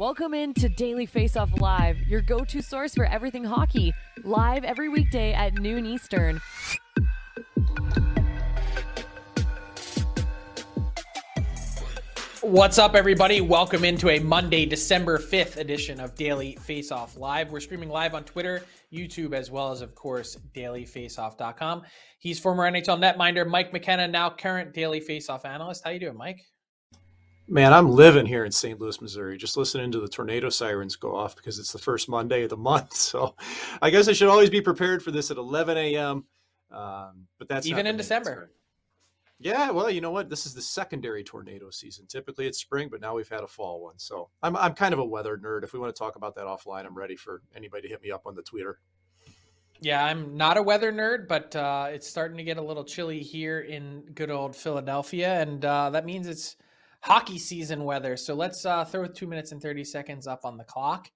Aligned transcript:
Welcome 0.00 0.32
into 0.32 0.70
Daily 0.70 1.04
Face 1.04 1.36
Off 1.36 1.60
Live, 1.60 1.98
your 2.06 2.22
go 2.22 2.42
to 2.42 2.62
source 2.62 2.94
for 2.94 3.04
everything 3.04 3.44
hockey, 3.44 3.92
live 4.24 4.64
every 4.64 4.88
weekday 4.88 5.34
at 5.34 5.58
noon 5.58 5.84
Eastern. 5.84 6.40
What's 12.40 12.78
up, 12.78 12.94
everybody? 12.94 13.42
Welcome 13.42 13.84
into 13.84 14.08
a 14.08 14.18
Monday, 14.20 14.64
December 14.64 15.18
5th 15.18 15.58
edition 15.58 16.00
of 16.00 16.14
Daily 16.14 16.56
Face 16.56 16.90
Off 16.90 17.18
Live. 17.18 17.52
We're 17.52 17.60
streaming 17.60 17.90
live 17.90 18.14
on 18.14 18.24
Twitter, 18.24 18.64
YouTube, 18.90 19.34
as 19.34 19.50
well 19.50 19.70
as, 19.70 19.82
of 19.82 19.94
course, 19.94 20.38
dailyfaceoff.com. 20.54 21.82
He's 22.18 22.40
former 22.40 22.62
NHL 22.72 22.98
netminder 22.98 23.46
Mike 23.46 23.70
McKenna, 23.74 24.08
now 24.08 24.30
current 24.30 24.72
Daily 24.72 25.00
Face 25.00 25.28
Off 25.28 25.44
analyst. 25.44 25.84
How 25.84 25.90
you 25.90 26.00
doing, 26.00 26.16
Mike? 26.16 26.40
Man, 27.50 27.72
I'm 27.72 27.90
living 27.90 28.26
here 28.26 28.44
in 28.44 28.52
St. 28.52 28.78
Louis, 28.78 29.00
Missouri, 29.00 29.36
just 29.36 29.56
listening 29.56 29.90
to 29.90 29.98
the 29.98 30.06
tornado 30.06 30.50
sirens 30.50 30.94
go 30.94 31.16
off 31.16 31.34
because 31.34 31.58
it's 31.58 31.72
the 31.72 31.78
first 31.78 32.08
Monday 32.08 32.44
of 32.44 32.50
the 32.50 32.56
month. 32.70 32.94
So 32.94 33.34
I 33.82 33.90
guess 33.90 34.06
I 34.06 34.12
should 34.12 34.28
always 34.28 34.50
be 34.50 34.60
prepared 34.60 35.02
for 35.02 35.10
this 35.10 35.32
at 35.32 35.36
11 35.36 35.76
a.m. 35.76 36.24
Um, 36.70 37.26
but 37.40 37.48
that's 37.48 37.66
even 37.66 37.88
in 37.88 37.96
December. 37.96 38.52
Yeah, 39.40 39.72
well, 39.72 39.90
you 39.90 40.00
know 40.00 40.12
what? 40.12 40.30
This 40.30 40.46
is 40.46 40.54
the 40.54 40.62
secondary 40.62 41.24
tornado 41.24 41.70
season. 41.70 42.06
Typically 42.06 42.46
it's 42.46 42.58
spring, 42.58 42.88
but 42.88 43.00
now 43.00 43.16
we've 43.16 43.28
had 43.28 43.40
a 43.40 43.48
fall 43.48 43.82
one. 43.82 43.98
So 43.98 44.28
I'm 44.44 44.54
I'm 44.56 44.74
kind 44.74 44.92
of 44.92 45.00
a 45.00 45.04
weather 45.04 45.36
nerd. 45.36 45.64
If 45.64 45.72
we 45.72 45.80
want 45.80 45.92
to 45.92 45.98
talk 45.98 46.14
about 46.14 46.36
that 46.36 46.44
offline, 46.44 46.86
I'm 46.86 46.96
ready 46.96 47.16
for 47.16 47.42
anybody 47.56 47.82
to 47.82 47.88
hit 47.88 48.02
me 48.02 48.12
up 48.12 48.26
on 48.26 48.36
the 48.36 48.42
Twitter. 48.42 48.78
Yeah, 49.80 50.04
I'm 50.04 50.36
not 50.36 50.56
a 50.56 50.62
weather 50.62 50.92
nerd, 50.92 51.26
but 51.26 51.56
uh, 51.56 51.88
it's 51.90 52.06
starting 52.06 52.36
to 52.36 52.44
get 52.44 52.58
a 52.58 52.62
little 52.62 52.84
chilly 52.84 53.20
here 53.20 53.60
in 53.60 54.02
good 54.14 54.30
old 54.30 54.54
Philadelphia, 54.54 55.40
and 55.40 55.64
uh, 55.64 55.90
that 55.90 56.04
means 56.04 56.28
it's 56.28 56.56
hockey 57.00 57.38
season 57.38 57.84
weather. 57.84 58.16
So 58.16 58.34
let's 58.34 58.64
uh, 58.64 58.84
throw 58.84 59.06
two 59.06 59.26
minutes 59.26 59.52
and 59.52 59.60
30 59.60 59.84
seconds 59.84 60.26
up 60.26 60.44
on 60.44 60.56
the 60.56 60.64
clock. 60.64 61.10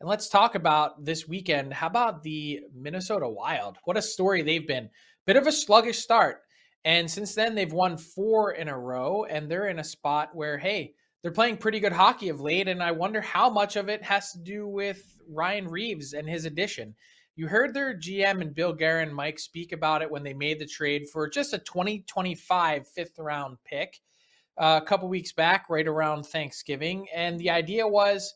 And 0.00 0.08
let's 0.08 0.28
talk 0.28 0.54
about 0.54 1.04
this 1.04 1.26
weekend. 1.26 1.72
How 1.72 1.88
about 1.88 2.22
the 2.22 2.60
Minnesota 2.74 3.28
Wild? 3.28 3.78
What 3.84 3.96
a 3.96 4.02
story 4.02 4.42
they've 4.42 4.66
been. 4.66 4.88
Bit 5.26 5.36
of 5.36 5.46
a 5.46 5.52
sluggish 5.52 5.98
start. 5.98 6.42
And 6.84 7.10
since 7.10 7.34
then, 7.34 7.54
they've 7.54 7.72
won 7.72 7.98
four 7.98 8.52
in 8.52 8.68
a 8.68 8.78
row, 8.78 9.24
and 9.24 9.50
they're 9.50 9.68
in 9.68 9.80
a 9.80 9.84
spot 9.84 10.30
where, 10.32 10.56
hey, 10.56 10.94
they're 11.22 11.32
playing 11.32 11.56
pretty 11.56 11.80
good 11.80 11.92
hockey 11.92 12.28
of 12.28 12.40
late. 12.40 12.68
And 12.68 12.82
I 12.82 12.92
wonder 12.92 13.20
how 13.20 13.50
much 13.50 13.74
of 13.74 13.88
it 13.88 14.02
has 14.04 14.30
to 14.32 14.38
do 14.38 14.68
with 14.68 15.02
Ryan 15.28 15.66
Reaves 15.66 16.12
and 16.12 16.28
his 16.28 16.44
addition. 16.44 16.94
You 17.34 17.48
heard 17.48 17.74
their 17.74 17.96
GM 17.96 18.40
and 18.40 18.54
Bill 18.54 18.72
Guerin, 18.72 19.12
Mike, 19.12 19.38
speak 19.38 19.72
about 19.72 20.02
it 20.02 20.10
when 20.10 20.22
they 20.22 20.34
made 20.34 20.60
the 20.60 20.66
trade 20.66 21.08
for 21.12 21.28
just 21.28 21.52
a 21.52 21.58
2025 21.58 22.86
fifth 22.88 23.18
round 23.18 23.58
pick 23.64 24.00
Uh, 24.58 24.80
a 24.82 24.84
couple 24.84 25.08
weeks 25.08 25.32
back, 25.32 25.66
right 25.70 25.86
around 25.86 26.24
Thanksgiving. 26.24 27.06
And 27.14 27.38
the 27.38 27.50
idea 27.50 27.86
was 27.86 28.34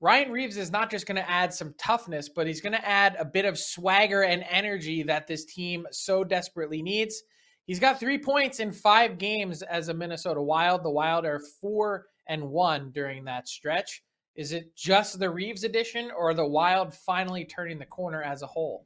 Ryan 0.00 0.32
Reaves 0.32 0.56
is 0.56 0.72
not 0.72 0.90
just 0.90 1.06
going 1.06 1.22
to 1.22 1.30
add 1.30 1.54
some 1.54 1.74
toughness, 1.78 2.28
but 2.28 2.48
he's 2.48 2.60
going 2.60 2.72
to 2.72 2.88
add 2.88 3.14
a 3.20 3.24
bit 3.24 3.44
of 3.44 3.56
swagger 3.56 4.22
and 4.22 4.44
energy 4.50 5.04
that 5.04 5.28
this 5.28 5.44
team 5.44 5.86
so 5.92 6.24
desperately 6.24 6.82
needs. 6.82 7.22
He's 7.66 7.78
got 7.78 8.00
three 8.00 8.18
points 8.18 8.58
in 8.58 8.72
five 8.72 9.18
games 9.18 9.62
as 9.62 9.88
a 9.88 9.94
Minnesota 9.94 10.42
Wild. 10.42 10.82
The 10.82 10.90
Wild 10.90 11.24
are 11.24 11.40
four 11.60 12.06
and 12.26 12.50
one 12.50 12.90
during 12.90 13.24
that 13.26 13.46
stretch. 13.46 14.02
Is 14.34 14.50
it 14.50 14.74
just 14.74 15.20
the 15.20 15.30
Reaves 15.30 15.62
addition 15.62 16.10
or 16.10 16.34
the 16.34 16.44
Wild 16.44 16.92
finally 16.92 17.44
turning 17.44 17.78
the 17.78 17.86
corner 17.86 18.22
as 18.22 18.42
a 18.42 18.48
whole? 18.48 18.84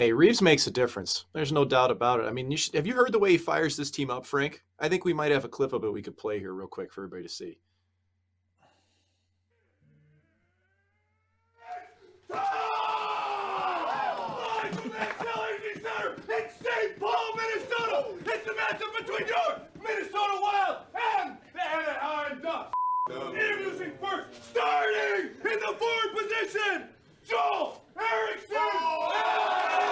Hey, 0.00 0.14
Reaves 0.14 0.40
makes 0.40 0.66
a 0.66 0.70
difference. 0.70 1.26
There's 1.34 1.52
no 1.52 1.66
doubt 1.66 1.90
about 1.90 2.20
it. 2.20 2.22
I 2.22 2.30
mean, 2.30 2.50
you 2.50 2.56
should, 2.56 2.74
have 2.74 2.86
you 2.86 2.94
heard 2.94 3.12
the 3.12 3.18
way 3.18 3.32
he 3.32 3.36
fires 3.36 3.76
this 3.76 3.90
team 3.90 4.08
up, 4.08 4.24
Frank? 4.24 4.62
I 4.78 4.88
think 4.88 5.04
we 5.04 5.12
might 5.12 5.30
have 5.30 5.44
a 5.44 5.48
clip 5.48 5.74
of 5.74 5.84
it 5.84 5.92
we 5.92 6.00
could 6.00 6.16
play 6.16 6.38
here 6.38 6.54
real 6.54 6.68
quick 6.68 6.90
for 6.90 7.02
everybody 7.02 7.24
to 7.24 7.28
see. 7.28 7.58
It's 16.30 16.54
St. 16.64 16.98
Paul, 16.98 17.36
Minnesota. 17.36 18.06
It's 18.24 18.46
the 18.46 18.52
matchup 18.52 18.96
between 18.96 19.28
your 19.28 19.60
Minnesota 19.86 20.38
Wild 20.40 20.78
and 20.94 21.36
the 21.52 21.60
Anaheim 21.60 22.40
Ducks. 22.40 22.72
Introducing 23.10 23.92
first, 24.00 24.28
starting 24.48 25.28
in 25.44 25.58
the 25.58 25.76
forward 25.78 26.16
position, 26.16 26.88
Joel 27.28 27.82
Eriksson. 27.98 28.56
Oh! 28.56 29.89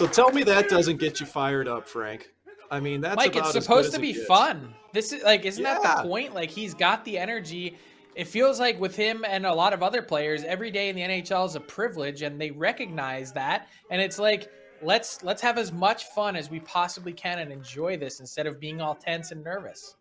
So 0.00 0.06
tell 0.06 0.32
me 0.32 0.42
that 0.44 0.70
doesn't 0.70 0.96
get 0.96 1.20
you 1.20 1.26
fired 1.26 1.68
up, 1.68 1.86
Frank. 1.86 2.30
I 2.70 2.80
mean, 2.80 3.02
that's 3.02 3.22
about 3.22 3.36
It's 3.36 3.52
supposed 3.52 3.92
to 3.92 4.00
be 4.00 4.14
fun. 4.14 4.72
This 4.94 5.12
is 5.12 5.22
like, 5.24 5.44
isn't 5.44 5.62
that 5.62 5.82
the 5.82 6.08
point? 6.08 6.32
Like, 6.32 6.48
he's 6.48 6.72
got 6.72 7.04
the 7.04 7.18
energy. 7.18 7.76
It 8.14 8.26
feels 8.26 8.58
like 8.58 8.80
with 8.80 8.96
him 8.96 9.26
and 9.28 9.44
a 9.44 9.52
lot 9.52 9.74
of 9.74 9.82
other 9.82 10.00
players, 10.00 10.42
every 10.44 10.70
day 10.70 10.88
in 10.88 10.96
the 10.96 11.02
NHL 11.02 11.46
is 11.46 11.54
a 11.54 11.60
privilege, 11.60 12.22
and 12.22 12.40
they 12.40 12.50
recognize 12.50 13.30
that. 13.32 13.68
And 13.90 14.00
it's 14.00 14.18
like, 14.18 14.50
let's 14.80 15.22
let's 15.22 15.42
have 15.42 15.58
as 15.58 15.70
much 15.70 16.04
fun 16.04 16.34
as 16.34 16.50
we 16.50 16.60
possibly 16.60 17.12
can 17.12 17.38
and 17.38 17.52
enjoy 17.52 17.98
this 17.98 18.20
instead 18.20 18.46
of 18.46 18.58
being 18.58 18.80
all 18.80 18.94
tense 18.94 19.32
and 19.32 19.44
nervous. 19.44 19.96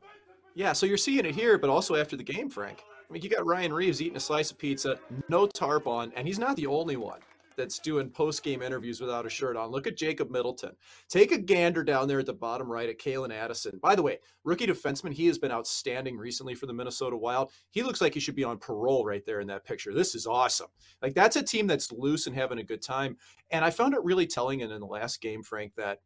Yeah, 0.55 0.71
so 0.71 0.85
you're 0.85 0.95
seeing 0.95 1.25
it 1.25 1.35
here, 1.35 1.57
but 1.57 1.69
also 1.69 1.95
after 1.95 2.15
the 2.15 2.23
game, 2.23 2.49
Frank. 2.49 2.85
I 3.09 3.11
mean, 3.11 3.21
you 3.21 3.29
got 3.29 3.45
Ryan 3.45 3.73
Reaves 3.73 4.01
eating 4.01 4.15
a 4.15 4.21
slice 4.21 4.49
of 4.49 4.57
pizza, 4.57 4.97
no 5.27 5.45
tarp 5.45 5.87
on, 5.87 6.13
and 6.15 6.25
he's 6.25 6.39
not 6.39 6.55
the 6.55 6.67
only 6.67 6.95
one. 6.95 7.19
That's 7.59 7.77
doing 7.79 8.09
post 8.09 8.41
game 8.41 8.61
interviews 8.61 9.01
without 9.01 9.25
a 9.25 9.29
shirt 9.29 9.57
on. 9.57 9.69
Look 9.69 9.85
at 9.85 9.97
Jacob 9.97 10.31
Middleton. 10.31 10.71
Take 11.09 11.33
a 11.33 11.37
gander 11.37 11.83
down 11.83 12.07
there 12.07 12.19
at 12.19 12.25
the 12.25 12.33
bottom 12.33 12.71
right 12.71 12.89
at 12.89 12.97
Calen 12.97 13.31
Addison. 13.33 13.79
By 13.83 13.95
the 13.95 14.01
way, 14.01 14.19
rookie 14.45 14.65
defenseman, 14.65 15.11
he 15.11 15.27
has 15.27 15.37
been 15.37 15.51
outstanding 15.51 16.17
recently 16.17 16.55
for 16.55 16.65
the 16.65 16.73
Minnesota 16.73 17.17
Wild. 17.17 17.51
He 17.71 17.83
looks 17.83 17.99
like 17.99 18.13
he 18.13 18.19
should 18.21 18.35
be 18.35 18.45
on 18.45 18.57
parole 18.57 19.05
right 19.05 19.25
there 19.25 19.41
in 19.41 19.47
that 19.47 19.65
picture. 19.65 19.93
This 19.93 20.15
is 20.15 20.25
awesome. 20.25 20.69
Like 21.01 21.13
that's 21.13 21.35
a 21.35 21.43
team 21.43 21.67
that's 21.67 21.91
loose 21.91 22.25
and 22.27 22.35
having 22.35 22.59
a 22.59 22.63
good 22.63 22.81
time. 22.81 23.17
And 23.51 23.65
I 23.65 23.69
found 23.69 23.93
it 23.93 24.03
really 24.03 24.25
telling 24.25 24.61
in, 24.61 24.69
the 24.69 24.85
last 24.85 25.21
game, 25.21 25.43
Frank, 25.43 25.73
that 25.75 25.99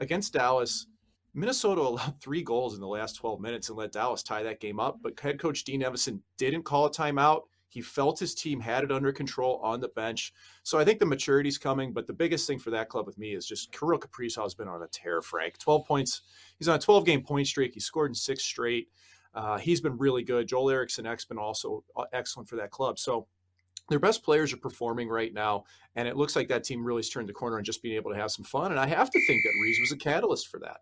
against 0.00 0.32
Dallas, 0.32 0.86
Minnesota 1.34 1.80
allowed 1.82 2.20
three 2.20 2.42
goals 2.42 2.74
in 2.74 2.80
the 2.80 2.88
last 2.88 3.16
12 3.16 3.40
minutes 3.40 3.68
and 3.68 3.76
let 3.76 3.92
Dallas 3.92 4.22
tie 4.22 4.42
that 4.42 4.60
game 4.60 4.80
up. 4.80 5.00
But 5.02 5.20
head 5.20 5.38
coach 5.38 5.64
Dean 5.64 5.82
Evason 5.82 6.20
didn't 6.38 6.62
call 6.62 6.86
a 6.86 6.90
timeout. 6.90 7.42
He 7.68 7.82
felt 7.82 8.18
his 8.18 8.34
team 8.34 8.60
had 8.60 8.84
it 8.84 8.90
under 8.90 9.12
control 9.12 9.60
on 9.62 9.80
the 9.80 9.88
bench. 9.88 10.32
So 10.62 10.78
I 10.78 10.84
think 10.84 10.98
the 10.98 11.06
maturity's 11.06 11.58
coming. 11.58 11.92
But 11.92 12.06
the 12.06 12.12
biggest 12.12 12.46
thing 12.46 12.58
for 12.58 12.70
that 12.70 12.88
club 12.88 13.06
with 13.06 13.18
me 13.18 13.34
is 13.34 13.46
just 13.46 13.72
Kirill 13.72 13.98
Kaprizov 13.98 14.44
has 14.44 14.54
been 14.54 14.68
on 14.68 14.82
a 14.82 14.88
tear, 14.88 15.20
Frank. 15.20 15.58
12 15.58 15.86
points. 15.86 16.22
He's 16.58 16.68
on 16.68 16.76
a 16.76 16.80
12 16.80 17.04
game 17.04 17.22
point 17.22 17.46
streak. 17.46 17.74
He 17.74 17.80
scored 17.80 18.10
in 18.10 18.14
six 18.14 18.42
straight. 18.42 18.88
Uh, 19.34 19.58
he's 19.58 19.80
been 19.80 19.96
really 19.98 20.22
good. 20.22 20.48
Joel 20.48 20.70
Eriksson 20.70 21.06
Ek's 21.06 21.24
been 21.24 21.38
also 21.38 21.84
uh, 21.96 22.04
excellent 22.12 22.48
for 22.48 22.56
that 22.56 22.70
club. 22.70 22.98
So 22.98 23.26
their 23.88 23.98
best 23.98 24.22
players 24.22 24.52
are 24.52 24.58
performing 24.58 25.08
right 25.08 25.32
now, 25.32 25.64
and 25.96 26.06
it 26.06 26.16
looks 26.16 26.36
like 26.36 26.48
that 26.48 26.64
team 26.64 26.84
really 26.84 27.00
has 27.00 27.08
turned 27.08 27.28
the 27.28 27.32
corner 27.32 27.58
on 27.58 27.64
just 27.64 27.82
being 27.82 27.96
able 27.96 28.10
to 28.10 28.16
have 28.16 28.30
some 28.30 28.44
fun. 28.44 28.70
And 28.70 28.80
I 28.80 28.86
have 28.86 29.10
to 29.10 29.26
think 29.26 29.42
that 29.42 29.52
Reaves 29.62 29.78
was 29.80 29.92
a 29.92 29.96
catalyst 29.96 30.48
for 30.48 30.60
that. 30.60 30.78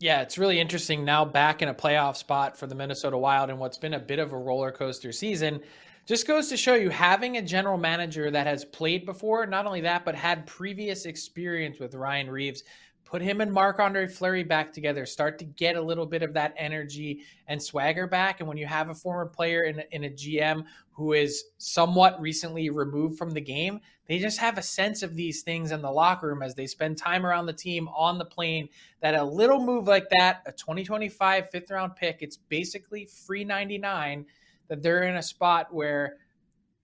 Yeah, 0.00 0.22
it's 0.22 0.38
really 0.38 0.60
interesting 0.60 1.04
now 1.04 1.24
back 1.24 1.60
in 1.60 1.68
a 1.68 1.74
playoff 1.74 2.16
spot 2.16 2.56
for 2.56 2.68
the 2.68 2.74
Minnesota 2.74 3.18
Wild 3.18 3.50
and 3.50 3.58
what's 3.58 3.78
been 3.78 3.94
a 3.94 3.98
bit 3.98 4.20
of 4.20 4.32
a 4.32 4.38
roller 4.38 4.70
coaster 4.70 5.10
season. 5.10 5.60
Just 6.06 6.26
goes 6.26 6.48
to 6.48 6.56
show 6.56 6.74
you 6.74 6.88
having 6.88 7.36
a 7.36 7.42
general 7.42 7.76
manager 7.76 8.30
that 8.30 8.46
has 8.46 8.64
played 8.64 9.04
before, 9.04 9.44
not 9.44 9.66
only 9.66 9.80
that, 9.80 10.04
but 10.04 10.14
had 10.14 10.46
previous 10.46 11.04
experience 11.04 11.80
with 11.80 11.94
Ryan 11.94 12.30
Reaves. 12.30 12.62
Put 13.08 13.22
him 13.22 13.40
and 13.40 13.50
Marc 13.50 13.78
Andre 13.78 14.06
Fleury 14.06 14.44
back 14.44 14.70
together, 14.70 15.06
start 15.06 15.38
to 15.38 15.46
get 15.46 15.76
a 15.76 15.80
little 15.80 16.04
bit 16.04 16.22
of 16.22 16.34
that 16.34 16.52
energy 16.58 17.22
and 17.46 17.62
swagger 17.62 18.06
back. 18.06 18.40
And 18.40 18.48
when 18.48 18.58
you 18.58 18.66
have 18.66 18.90
a 18.90 18.94
former 18.94 19.24
player 19.24 19.62
in, 19.62 19.82
in 19.92 20.04
a 20.04 20.10
GM 20.10 20.64
who 20.90 21.14
is 21.14 21.44
somewhat 21.56 22.20
recently 22.20 22.68
removed 22.68 23.16
from 23.16 23.30
the 23.30 23.40
game, 23.40 23.80
they 24.08 24.18
just 24.18 24.38
have 24.38 24.58
a 24.58 24.62
sense 24.62 25.02
of 25.02 25.14
these 25.14 25.42
things 25.42 25.72
in 25.72 25.80
the 25.80 25.90
locker 25.90 26.26
room 26.26 26.42
as 26.42 26.54
they 26.54 26.66
spend 26.66 26.98
time 26.98 27.24
around 27.24 27.46
the 27.46 27.52
team 27.54 27.88
on 27.88 28.18
the 28.18 28.26
plane. 28.26 28.68
That 29.00 29.14
a 29.14 29.24
little 29.24 29.64
move 29.64 29.86
like 29.86 30.08
that, 30.18 30.42
a 30.44 30.52
2025 30.52 31.50
fifth 31.50 31.70
round 31.70 31.96
pick, 31.96 32.18
it's 32.20 32.36
basically 32.36 33.06
free 33.06 33.44
99 33.44 34.26
that 34.68 34.82
they're 34.82 35.04
in 35.04 35.16
a 35.16 35.22
spot 35.22 35.72
where 35.72 36.18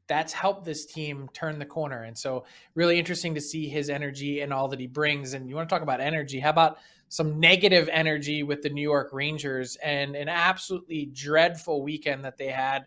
that's 0.06 0.33
helped 0.33 0.65
this 0.65 0.87
team 0.87 1.29
turn 1.33 1.59
the 1.59 1.65
corner. 1.65 2.03
And 2.03 2.17
so, 2.17 2.45
really 2.75 2.99
interesting 2.99 3.35
to 3.35 3.41
see 3.41 3.69
his 3.69 3.89
energy 3.89 4.41
and 4.41 4.53
all 4.53 4.69
that 4.69 4.81
he 4.81 4.87
brings. 4.87 5.35
And 5.35 5.49
you 5.49 5.56
want 5.56 5.69
to 5.69 5.75
talk 5.75 5.83
about 5.83 6.01
energy? 6.01 6.41
How 6.41 6.51
about 6.51 6.79
some 7.09 7.39
negative 7.39 7.89
energy 7.93 8.43
with 8.43 8.62
the 8.62 8.71
New 8.71 8.83
York 8.83 9.11
Rangers 9.12 9.77
and 9.77 10.17
an 10.17 10.29
absolutely 10.29 11.06
dreadful 11.06 11.83
weekend 11.83 12.25
that 12.25 12.37
they 12.37 12.49
had? 12.49 12.87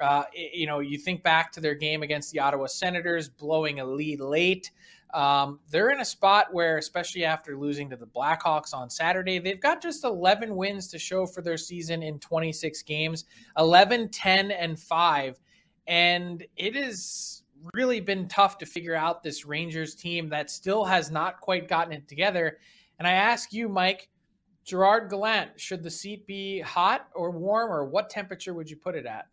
Uh, 0.00 0.24
you 0.32 0.66
know, 0.66 0.78
you 0.78 0.96
think 0.96 1.22
back 1.22 1.50
to 1.52 1.60
their 1.60 1.74
game 1.74 2.02
against 2.02 2.32
the 2.32 2.38
Ottawa 2.38 2.66
Senators, 2.66 3.28
blowing 3.28 3.80
a 3.80 3.84
lead 3.84 4.20
late. 4.20 4.70
Um, 5.14 5.58
they're 5.70 5.90
in 5.90 6.00
a 6.00 6.04
spot 6.04 6.52
where, 6.52 6.76
especially 6.76 7.24
after 7.24 7.56
losing 7.56 7.88
to 7.90 7.96
the 7.96 8.06
Blackhawks 8.06 8.74
on 8.74 8.90
Saturday, 8.90 9.38
they've 9.38 9.60
got 9.60 9.82
just 9.82 10.04
11 10.04 10.54
wins 10.54 10.88
to 10.88 10.98
show 10.98 11.26
for 11.26 11.40
their 11.40 11.56
season 11.56 12.02
in 12.02 12.18
26 12.18 12.82
games 12.82 13.24
11, 13.56 14.10
10, 14.10 14.50
and 14.50 14.78
5. 14.78 15.40
And 15.88 16.46
it 16.56 16.76
has 16.76 17.42
really 17.72 17.98
been 17.98 18.28
tough 18.28 18.58
to 18.58 18.66
figure 18.66 18.94
out 18.94 19.22
this 19.22 19.44
Rangers 19.44 19.94
team 19.94 20.28
that 20.28 20.50
still 20.50 20.84
has 20.84 21.10
not 21.10 21.40
quite 21.40 21.66
gotten 21.66 21.92
it 21.92 22.06
together. 22.06 22.58
And 22.98 23.08
I 23.08 23.12
ask 23.12 23.52
you, 23.52 23.68
Mike, 23.68 24.08
Gerard 24.64 25.08
Gallant, 25.10 25.58
should 25.58 25.82
the 25.82 25.90
seat 25.90 26.26
be 26.26 26.60
hot 26.60 27.08
or 27.14 27.30
warm, 27.30 27.72
or 27.72 27.86
what 27.86 28.10
temperature 28.10 28.52
would 28.52 28.68
you 28.68 28.76
put 28.76 28.94
it 28.94 29.06
at? 29.06 29.26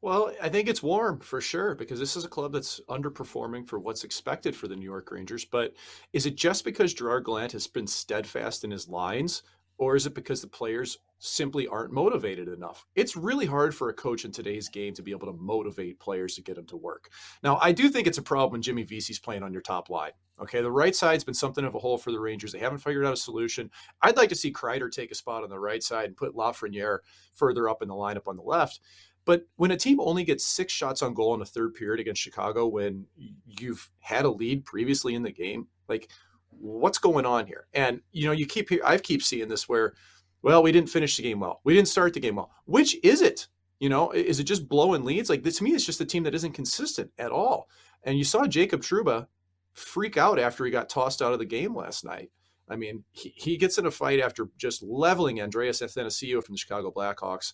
Well, 0.00 0.32
I 0.40 0.48
think 0.48 0.68
it's 0.68 0.82
warm 0.82 1.20
for 1.20 1.40
sure 1.40 1.74
because 1.74 1.98
this 1.98 2.16
is 2.16 2.24
a 2.24 2.28
club 2.28 2.52
that's 2.52 2.80
underperforming 2.88 3.68
for 3.68 3.78
what's 3.78 4.04
expected 4.04 4.54
for 4.54 4.68
the 4.68 4.76
New 4.76 4.84
York 4.84 5.10
Rangers. 5.10 5.44
But 5.44 5.74
is 6.12 6.26
it 6.26 6.36
just 6.36 6.64
because 6.64 6.94
Gerard 6.94 7.24
Gallant 7.24 7.52
has 7.52 7.66
been 7.66 7.86
steadfast 7.86 8.64
in 8.64 8.70
his 8.70 8.88
lines, 8.88 9.42
or 9.78 9.96
is 9.96 10.06
it 10.06 10.14
because 10.14 10.40
the 10.40 10.46
players 10.46 10.98
simply 11.18 11.66
aren't 11.66 11.92
motivated 11.92 12.48
enough? 12.48 12.86
It's 12.94 13.16
really 13.16 13.46
hard 13.46 13.74
for 13.74 13.88
a 13.88 13.94
coach 13.94 14.24
in 14.24 14.32
today's 14.32 14.68
game 14.68 14.94
to 14.94 15.02
be 15.02 15.10
able 15.10 15.26
to 15.26 15.38
motivate 15.38 16.00
players 16.00 16.34
to 16.34 16.42
get 16.42 16.56
them 16.56 16.66
to 16.66 16.76
work. 16.76 17.10
Now, 17.42 17.58
I 17.60 17.72
do 17.72 17.88
think 17.88 18.06
it's 18.06 18.18
a 18.18 18.22
problem 18.22 18.52
when 18.52 18.62
Jimmy 18.62 18.84
Vesey's 18.84 19.18
playing 19.18 19.42
on 19.42 19.52
your 19.52 19.62
top 19.62 19.90
line. 19.90 20.12
Okay, 20.38 20.60
the 20.60 20.70
right 20.70 20.94
side's 20.94 21.24
been 21.24 21.34
something 21.34 21.64
of 21.64 21.74
a 21.74 21.78
hole 21.78 21.96
for 21.96 22.12
the 22.12 22.20
Rangers. 22.20 22.52
They 22.52 22.58
haven't 22.58 22.78
figured 22.78 23.06
out 23.06 23.14
a 23.14 23.16
solution. 23.16 23.70
I'd 24.02 24.16
like 24.16 24.28
to 24.28 24.34
see 24.34 24.52
Kreider 24.52 24.90
take 24.90 25.10
a 25.10 25.14
spot 25.14 25.42
on 25.42 25.48
the 25.48 25.58
right 25.58 25.82
side 25.82 26.06
and 26.06 26.16
put 26.16 26.34
Lafreniere 26.34 26.98
further 27.34 27.68
up 27.68 27.80
in 27.80 27.88
the 27.88 27.94
lineup 27.94 28.26
on 28.26 28.36
the 28.36 28.42
left. 28.42 28.80
But 29.24 29.46
when 29.56 29.72
a 29.72 29.76
team 29.76 29.98
only 30.00 30.24
gets 30.24 30.46
six 30.46 30.72
shots 30.72 31.02
on 31.02 31.14
goal 31.14 31.34
in 31.34 31.40
the 31.40 31.46
third 31.46 31.74
period 31.74 32.00
against 32.00 32.22
Chicago, 32.22 32.66
when 32.66 33.06
you've 33.44 33.90
had 33.98 34.24
a 34.24 34.30
lead 34.30 34.64
previously 34.64 35.14
in 35.14 35.22
the 35.22 35.32
game, 35.32 35.66
like 35.88 36.10
what's 36.60 36.98
going 36.98 37.26
on 37.26 37.46
here? 37.46 37.66
And 37.74 38.00
you 38.12 38.26
know, 38.26 38.32
you 38.32 38.46
keep 38.46 38.70
I 38.84 38.98
keep 38.98 39.22
seeing 39.22 39.48
this 39.48 39.68
where, 39.68 39.94
well, 40.42 40.62
we 40.62 40.72
didn't 40.72 40.90
finish 40.90 41.16
the 41.16 41.22
game 41.22 41.40
well, 41.40 41.60
we 41.64 41.74
didn't 41.74 41.88
start 41.88 42.14
the 42.14 42.20
game 42.20 42.36
well. 42.36 42.50
Which 42.64 42.96
is 43.04 43.22
it? 43.22 43.48
You 43.78 43.88
know, 43.88 44.10
is 44.10 44.40
it 44.40 44.44
just 44.44 44.68
blowing 44.68 45.04
leads? 45.04 45.28
Like 45.28 45.42
to 45.42 45.64
me, 45.64 45.72
it's 45.72 45.84
just 45.84 46.00
a 46.00 46.06
team 46.06 46.22
that 46.22 46.34
isn't 46.34 46.52
consistent 46.52 47.10
at 47.18 47.30
all. 47.30 47.68
And 48.02 48.16
you 48.16 48.24
saw 48.24 48.46
Jacob 48.46 48.80
Trouba 48.80 49.26
freak 49.74 50.16
out 50.16 50.38
after 50.38 50.64
he 50.64 50.70
got 50.70 50.88
tossed 50.88 51.20
out 51.20 51.32
of 51.32 51.38
the 51.38 51.44
game 51.44 51.74
last 51.74 52.04
night. 52.04 52.30
I 52.68 52.76
mean, 52.76 53.04
he, 53.12 53.32
he 53.36 53.56
gets 53.56 53.78
in 53.78 53.86
a 53.86 53.90
fight 53.90 54.20
after 54.20 54.48
just 54.56 54.82
leveling 54.82 55.40
Andreas 55.40 55.82
Athanasiou 55.82 56.42
from 56.42 56.54
the 56.54 56.58
Chicago 56.58 56.90
Blackhawks. 56.90 57.52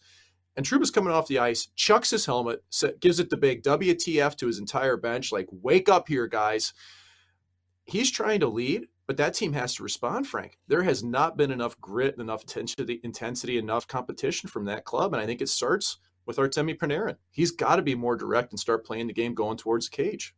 And 0.57 0.67
Trouba's 0.67 0.91
coming 0.91 1.13
off 1.13 1.29
the 1.29 1.39
ice, 1.39 1.69
chucks 1.77 2.11
his 2.11 2.27
helmet, 2.27 2.63
gives 3.01 3.19
it 3.19 3.31
the 3.31 3.37
big 3.37 3.63
WTF 3.63 4.37
to 4.37 4.47
his 4.47 4.59
entire 4.59 4.97
bench, 4.97 5.33
like, 5.33 5.49
wake 5.51 5.89
up 5.89 6.09
here, 6.09 6.27
guys. 6.27 6.75
He's 7.85 8.11
trying 8.11 8.41
to 8.41 8.49
lead, 8.49 8.87
but 9.13 9.19
that 9.19 9.35
team 9.35 9.53
has 9.53 9.75
to 9.75 9.83
respond, 9.83 10.27
Frank. 10.27 10.57
There 10.69 10.83
has 10.85 11.05
not 11.05 11.37
been 11.37 11.51
enough 11.51 11.79
grit, 11.83 12.17
enough 12.17 12.45
intensity, 12.45 12.99
intensity, 13.05 13.59
enough 13.59 13.87
competition 13.87 14.49
from 14.49 14.65
that 14.65 14.87
club. 14.87 15.13
And 15.13 15.23
I 15.23 15.27
think 15.27 15.43
it 15.43 15.51
starts 15.51 15.99
with 16.25 16.39
Artemi 16.39 16.79
Panarin. 16.79 17.17
He's 17.31 17.51
got 17.51 17.77
to 17.77 17.83
be 17.83 17.95
more 17.95 18.17
direct 18.17 18.53
and 18.53 18.59
start 18.59 18.87
playing 18.87 19.09
the 19.09 19.13
game 19.13 19.35
going 19.35 19.59
towards 19.59 19.91
the 19.91 19.97
cage. 19.97 20.35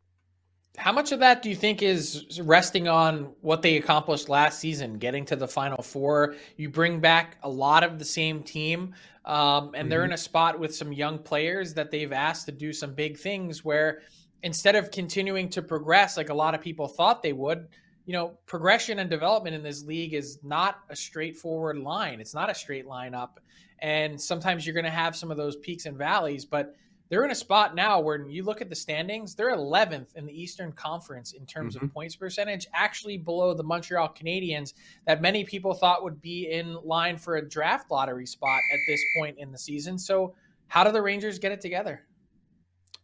How 0.77 0.91
much 0.91 1.13
of 1.13 1.21
that 1.21 1.41
do 1.41 1.51
you 1.51 1.55
think 1.55 1.83
is 1.83 2.41
resting 2.43 2.89
on 2.89 3.31
what 3.43 3.63
they 3.63 3.77
accomplished 3.77 4.29
last 4.29 4.59
season, 4.59 4.95
getting 4.95 5.25
to 5.27 5.37
the 5.37 5.47
final 5.47 5.81
four? 5.81 6.35
You 6.57 6.69
bring 6.69 6.99
back 6.99 7.37
a 7.45 7.49
lot 7.49 7.85
of 7.85 8.01
the 8.01 8.05
same 8.05 8.43
team, 8.43 8.93
um, 9.25 9.67
and 9.67 9.75
mm-hmm. 9.75 9.89
they're 9.89 10.05
in 10.05 10.15
a 10.15 10.19
spot 10.19 10.59
with 10.59 10.75
some 10.75 10.93
young 10.93 11.21
players 11.21 11.75
that 11.75 11.93
they've 11.93 12.13
asked 12.13 12.47
to 12.47 12.53
do 12.53 12.73
some 12.73 12.93
big 12.93 13.19
things 13.19 13.65
where 13.65 14.01
instead 14.43 14.75
of 14.75 14.91
continuing 14.91 15.49
to 15.51 15.63
progress 15.63 16.17
like 16.17 16.29
a 16.29 16.35
lot 16.35 16.57
of 16.57 16.61
people 16.61 16.89
thought 16.89 17.23
they 17.23 17.33
would, 17.33 17.69
you 18.07 18.13
know, 18.13 18.33
progression 18.47 18.99
and 18.99 19.09
development 19.09 19.55
in 19.57 19.63
this 19.63 19.85
league 19.85 20.15
is 20.15 20.39
not 20.43 20.81
a 20.91 20.97
straightforward 20.97 21.79
line. 21.79 22.21
It's 22.21 22.35
not 22.35 22.51
a 22.51 22.55
straight 22.55 22.87
line 22.87 23.15
up. 23.15 23.41
And 23.79 24.21
sometimes 24.21 24.67
you're 24.67 24.75
going 24.75 24.85
to 24.85 24.91
have 24.91 25.17
some 25.17 25.31
of 25.31 25.37
those 25.37 25.57
peaks 25.57 25.87
and 25.87 25.97
valleys, 25.97 26.45
but 26.45 26.75
they're 27.09 27.25
in 27.25 27.31
a 27.31 27.35
spot 27.35 27.75
now 27.75 28.01
where 28.01 28.27
you 28.27 28.43
look 28.43 28.61
at 28.61 28.69
the 28.69 28.75
standings, 28.75 29.35
they're 29.35 29.55
11th 29.55 30.17
in 30.17 30.27
the 30.27 30.33
Eastern 30.33 30.73
Conference 30.73 31.33
in 31.33 31.45
terms 31.47 31.77
mm-hmm. 31.77 31.87
of 31.87 31.93
points 31.93 32.17
percentage, 32.17 32.67
actually 32.73 33.19
below 33.19 33.53
the 33.53 33.63
Montreal 33.63 34.09
Canadiens 34.09 34.73
that 35.07 35.21
many 35.21 35.45
people 35.45 35.75
thought 35.75 36.03
would 36.03 36.21
be 36.21 36.51
in 36.51 36.75
line 36.83 37.19
for 37.19 37.37
a 37.37 37.47
draft 37.47 37.91
lottery 37.91 38.27
spot 38.27 38.61
at 38.73 38.79
this 38.87 39.03
point 39.17 39.39
in 39.39 39.53
the 39.53 39.59
season. 39.59 39.99
So, 39.99 40.35
how 40.67 40.83
do 40.83 40.93
the 40.93 41.03
Rangers 41.03 41.39
get 41.39 41.53
it 41.53 41.61
together? 41.61 42.07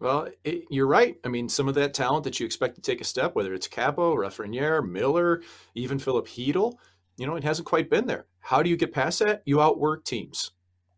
Well, 0.01 0.29
it, 0.45 0.65
you're 0.71 0.87
right. 0.87 1.17
I 1.25 1.29
mean, 1.29 1.49
some 1.49 1.69
of 1.69 1.75
that 1.75 1.93
talent 1.93 2.25
that 2.25 2.41
you 2.41 2.47
expect 2.47 2.75
to 2.77 2.81
take 2.81 3.03
a 3.03 3.05
step, 3.05 3.35
whether 3.35 3.53
it's 3.53 3.69
Capo, 3.69 4.17
Lafreniere, 4.17 4.89
Miller, 4.89 5.43
even 5.75 5.99
Philip 5.99 6.27
Chytil, 6.27 6.75
you 7.19 7.27
know, 7.27 7.37
it 7.37 7.45
hasn't 7.45 7.69
quite 7.69 7.91
been 7.91 8.07
there. 8.07 8.25
How 8.41 8.63
do 8.63 8.71
you 8.71 8.79
get 8.79 8.95
past 8.95 9.19
that? 9.19 9.43
You 9.45 9.61
outwork 9.61 10.05
teams. 10.05 10.53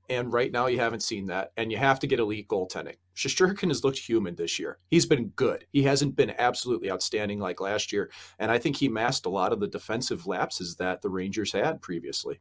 And 0.09 0.32
right 0.32 0.52
now, 0.52 0.66
you 0.66 0.78
haven't 0.78 1.02
seen 1.02 1.26
that. 1.26 1.52
And 1.56 1.73
you 1.73 1.78
have 1.78 1.99
to 2.00 2.06
get 2.06 2.21
elite 2.21 2.47
goaltending. 2.47 2.94
Shesterkin 3.16 3.68
has 3.68 3.82
looked 3.82 3.99
human 3.99 4.37
this 4.37 4.59
year. 4.59 4.78
He's 4.88 5.06
been 5.06 5.28
good. 5.30 5.66
He 5.73 5.82
hasn't 5.82 6.14
been 6.14 6.35
absolutely 6.38 6.90
outstanding 6.90 7.40
like 7.40 7.61
last 7.61 7.92
year. 7.92 8.11
And 8.38 8.52
I 8.52 8.59
think 8.59 8.76
he 8.76 8.88
masked 8.88 9.26
a 9.26 9.30
lot 9.30 9.52
of 9.52 9.59
the 9.59 9.66
defensive 9.66 10.26
lapses 10.26 10.76
that 10.76 11.02
the 11.02 11.09
Rangers 11.09 11.52
had 11.52 11.82
previously. 11.82 12.40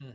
Hmm. 0.00 0.10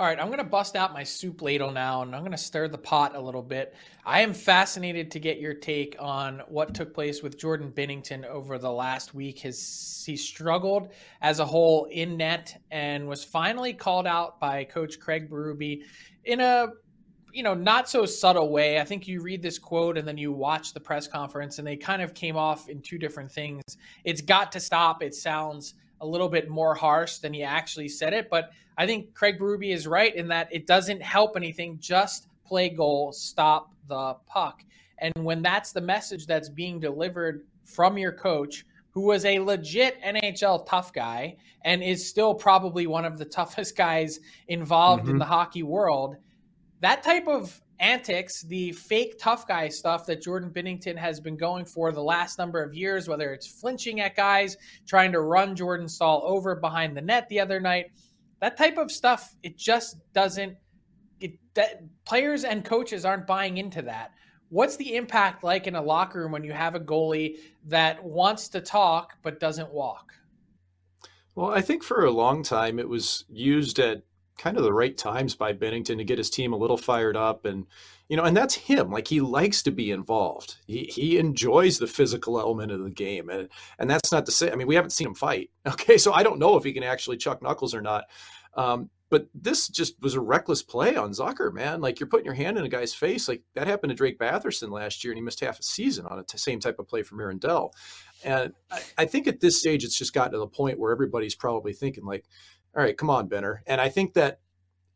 All 0.00 0.06
right, 0.06 0.18
I'm 0.18 0.28
going 0.28 0.38
to 0.38 0.44
bust 0.44 0.76
out 0.76 0.94
my 0.94 1.04
soup 1.04 1.42
ladle 1.42 1.70
now 1.70 2.00
and 2.00 2.16
I'm 2.16 2.22
going 2.22 2.32
to 2.32 2.38
stir 2.38 2.68
the 2.68 2.78
pot 2.78 3.14
a 3.14 3.20
little 3.20 3.42
bit. 3.42 3.74
I 4.06 4.22
am 4.22 4.32
fascinated 4.32 5.10
to 5.10 5.20
get 5.20 5.40
your 5.40 5.52
take 5.52 5.94
on 5.98 6.40
what 6.48 6.72
took 6.72 6.94
place 6.94 7.22
with 7.22 7.36
Jordan 7.36 7.70
Binnington 7.70 8.24
over 8.24 8.56
the 8.56 8.72
last 8.72 9.14
week. 9.14 9.40
His, 9.40 10.02
he 10.06 10.16
struggled 10.16 10.88
as 11.20 11.38
a 11.38 11.44
whole 11.44 11.84
in 11.84 12.16
net 12.16 12.62
and 12.70 13.06
was 13.06 13.22
finally 13.22 13.74
called 13.74 14.06
out 14.06 14.40
by 14.40 14.64
coach 14.64 14.98
Craig 14.98 15.28
Berube 15.28 15.82
in 16.24 16.40
a 16.40 16.68
you 17.34 17.42
know, 17.42 17.52
not 17.52 17.88
so 17.88 18.06
subtle 18.06 18.48
way. 18.48 18.80
I 18.80 18.84
think 18.84 19.06
you 19.06 19.20
read 19.20 19.42
this 19.42 19.58
quote 19.58 19.98
and 19.98 20.08
then 20.08 20.16
you 20.16 20.32
watch 20.32 20.72
the 20.72 20.80
press 20.80 21.06
conference 21.06 21.58
and 21.58 21.68
they 21.68 21.76
kind 21.76 22.00
of 22.00 22.14
came 22.14 22.38
off 22.38 22.70
in 22.70 22.80
two 22.80 22.96
different 22.96 23.30
things. 23.30 23.62
It's 24.04 24.22
got 24.22 24.50
to 24.52 24.60
stop. 24.60 25.02
It 25.02 25.14
sounds 25.14 25.74
a 26.00 26.06
little 26.06 26.28
bit 26.28 26.48
more 26.48 26.74
harsh 26.74 27.18
than 27.18 27.32
he 27.32 27.42
actually 27.42 27.88
said 27.88 28.12
it, 28.12 28.28
but 28.30 28.50
I 28.78 28.86
think 28.86 29.14
Craig 29.14 29.38
Berube 29.38 29.72
is 29.72 29.86
right 29.86 30.14
in 30.14 30.28
that 30.28 30.48
it 30.50 30.66
doesn't 30.66 31.02
help 31.02 31.36
anything. 31.36 31.78
Just 31.80 32.28
play 32.46 32.70
goal, 32.70 33.12
stop 33.12 33.70
the 33.88 34.14
puck. 34.26 34.62
And 34.98 35.12
when 35.16 35.42
that's 35.42 35.72
the 35.72 35.80
message 35.80 36.26
that's 36.26 36.48
being 36.48 36.80
delivered 36.80 37.44
from 37.64 37.98
your 37.98 38.12
coach, 38.12 38.64
who 38.92 39.02
was 39.02 39.24
a 39.24 39.38
legit 39.38 40.00
NHL 40.02 40.66
tough 40.66 40.92
guy 40.92 41.36
and 41.64 41.82
is 41.82 42.08
still 42.08 42.34
probably 42.34 42.86
one 42.86 43.04
of 43.04 43.18
the 43.18 43.24
toughest 43.36 43.76
guys 43.76 44.20
involved 44.48 45.04
mm-hmm. 45.04 45.12
in 45.12 45.18
the 45.18 45.24
hockey 45.24 45.62
world, 45.62 46.16
that 46.80 47.02
type 47.02 47.28
of 47.28 47.60
antics, 47.80 48.42
the 48.42 48.72
fake 48.72 49.18
tough 49.18 49.48
guy 49.48 49.68
stuff 49.68 50.06
that 50.06 50.22
Jordan 50.22 50.50
Binnington 50.50 50.96
has 50.96 51.18
been 51.18 51.36
going 51.36 51.64
for 51.64 51.90
the 51.90 52.02
last 52.02 52.38
number 52.38 52.62
of 52.62 52.74
years, 52.74 53.08
whether 53.08 53.32
it's 53.32 53.46
flinching 53.46 54.00
at 54.00 54.14
guys, 54.14 54.56
trying 54.86 55.12
to 55.12 55.20
run 55.20 55.56
Jordan 55.56 55.88
Staal 55.88 56.22
over 56.24 56.54
behind 56.54 56.96
the 56.96 57.00
net 57.00 57.28
the 57.28 57.40
other 57.40 57.58
night, 57.58 57.86
that 58.40 58.56
type 58.56 58.78
of 58.78 58.90
stuff, 58.90 59.34
it 59.42 59.56
just 59.56 59.96
doesn't. 60.12 60.56
It, 61.20 61.32
that 61.54 61.82
players 62.04 62.44
and 62.44 62.64
coaches 62.64 63.04
aren't 63.04 63.26
buying 63.26 63.58
into 63.58 63.82
that. 63.82 64.12
What's 64.48 64.76
the 64.76 64.96
impact 64.96 65.44
like 65.44 65.66
in 65.66 65.74
a 65.74 65.82
locker 65.82 66.20
room 66.20 66.32
when 66.32 66.44
you 66.44 66.52
have 66.52 66.74
a 66.74 66.80
goalie 66.80 67.36
that 67.66 68.02
wants 68.02 68.48
to 68.50 68.60
talk 68.60 69.14
but 69.22 69.38
doesn't 69.38 69.70
walk? 69.72 70.12
Well, 71.34 71.50
I 71.50 71.60
think 71.60 71.82
for 71.82 72.04
a 72.04 72.10
long 72.10 72.42
time 72.42 72.78
it 72.78 72.88
was 72.88 73.24
used 73.28 73.78
at 73.78 74.02
kind 74.40 74.56
of 74.56 74.62
the 74.62 74.72
right 74.72 74.96
times 74.96 75.34
by 75.34 75.52
Binnington 75.52 75.98
to 75.98 76.04
get 76.04 76.16
his 76.16 76.30
team 76.30 76.54
a 76.54 76.56
little 76.56 76.78
fired 76.78 77.14
up 77.14 77.44
and 77.44 77.66
you 78.08 78.16
know 78.16 78.24
and 78.24 78.34
that's 78.34 78.54
him 78.54 78.90
like 78.90 79.06
he 79.06 79.20
likes 79.20 79.62
to 79.62 79.70
be 79.70 79.90
involved 79.90 80.56
he 80.66 80.84
he 80.84 81.18
enjoys 81.18 81.78
the 81.78 81.86
physical 81.86 82.40
element 82.40 82.72
of 82.72 82.82
the 82.82 82.90
game 82.90 83.28
and 83.28 83.50
and 83.78 83.90
that's 83.90 84.10
not 84.10 84.24
to 84.24 84.32
say 84.32 84.50
I 84.50 84.56
mean 84.56 84.66
we 84.66 84.76
haven't 84.76 84.90
seen 84.90 85.08
him 85.08 85.14
fight 85.14 85.50
okay 85.66 85.98
so 85.98 86.12
I 86.14 86.22
don't 86.22 86.38
know 86.38 86.56
if 86.56 86.64
he 86.64 86.72
can 86.72 86.82
actually 86.82 87.18
chuck 87.18 87.42
knuckles 87.42 87.74
or 87.74 87.82
not 87.82 88.04
um, 88.54 88.88
but 89.10 89.26
this 89.34 89.68
just 89.68 90.00
was 90.00 90.14
a 90.14 90.20
reckless 90.20 90.62
play 90.62 90.94
on 90.94 91.10
Zucker, 91.10 91.52
man. 91.52 91.80
Like 91.80 91.98
you're 91.98 92.08
putting 92.08 92.24
your 92.24 92.34
hand 92.34 92.56
in 92.56 92.64
a 92.64 92.68
guy's 92.68 92.94
face. 92.94 93.28
Like 93.28 93.42
that 93.54 93.66
happened 93.66 93.90
to 93.90 93.96
Drake 93.96 94.18
Batherson 94.18 94.70
last 94.70 95.02
year, 95.02 95.12
and 95.12 95.18
he 95.18 95.22
missed 95.22 95.40
half 95.40 95.58
a 95.58 95.62
season 95.64 96.06
on 96.06 96.20
a 96.20 96.22
t- 96.22 96.38
same 96.38 96.60
type 96.60 96.78
of 96.78 96.86
play 96.86 97.02
from 97.02 97.20
Aaron 97.20 97.38
Dell. 97.38 97.72
And 98.24 98.52
I, 98.70 98.80
I, 98.98 99.06
think 99.06 99.26
at 99.26 99.40
this 99.40 99.58
stage, 99.58 99.82
it's 99.82 99.98
just 99.98 100.12
gotten 100.12 100.32
to 100.32 100.38
the 100.38 100.46
point 100.46 100.78
where 100.78 100.92
everybody's 100.92 101.34
probably 101.34 101.72
thinking, 101.72 102.04
like, 102.04 102.24
all 102.76 102.82
right, 102.82 102.96
come 102.96 103.10
on, 103.10 103.26
Benner. 103.28 103.62
And 103.66 103.80
I 103.80 103.88
think 103.88 104.14
that 104.14 104.40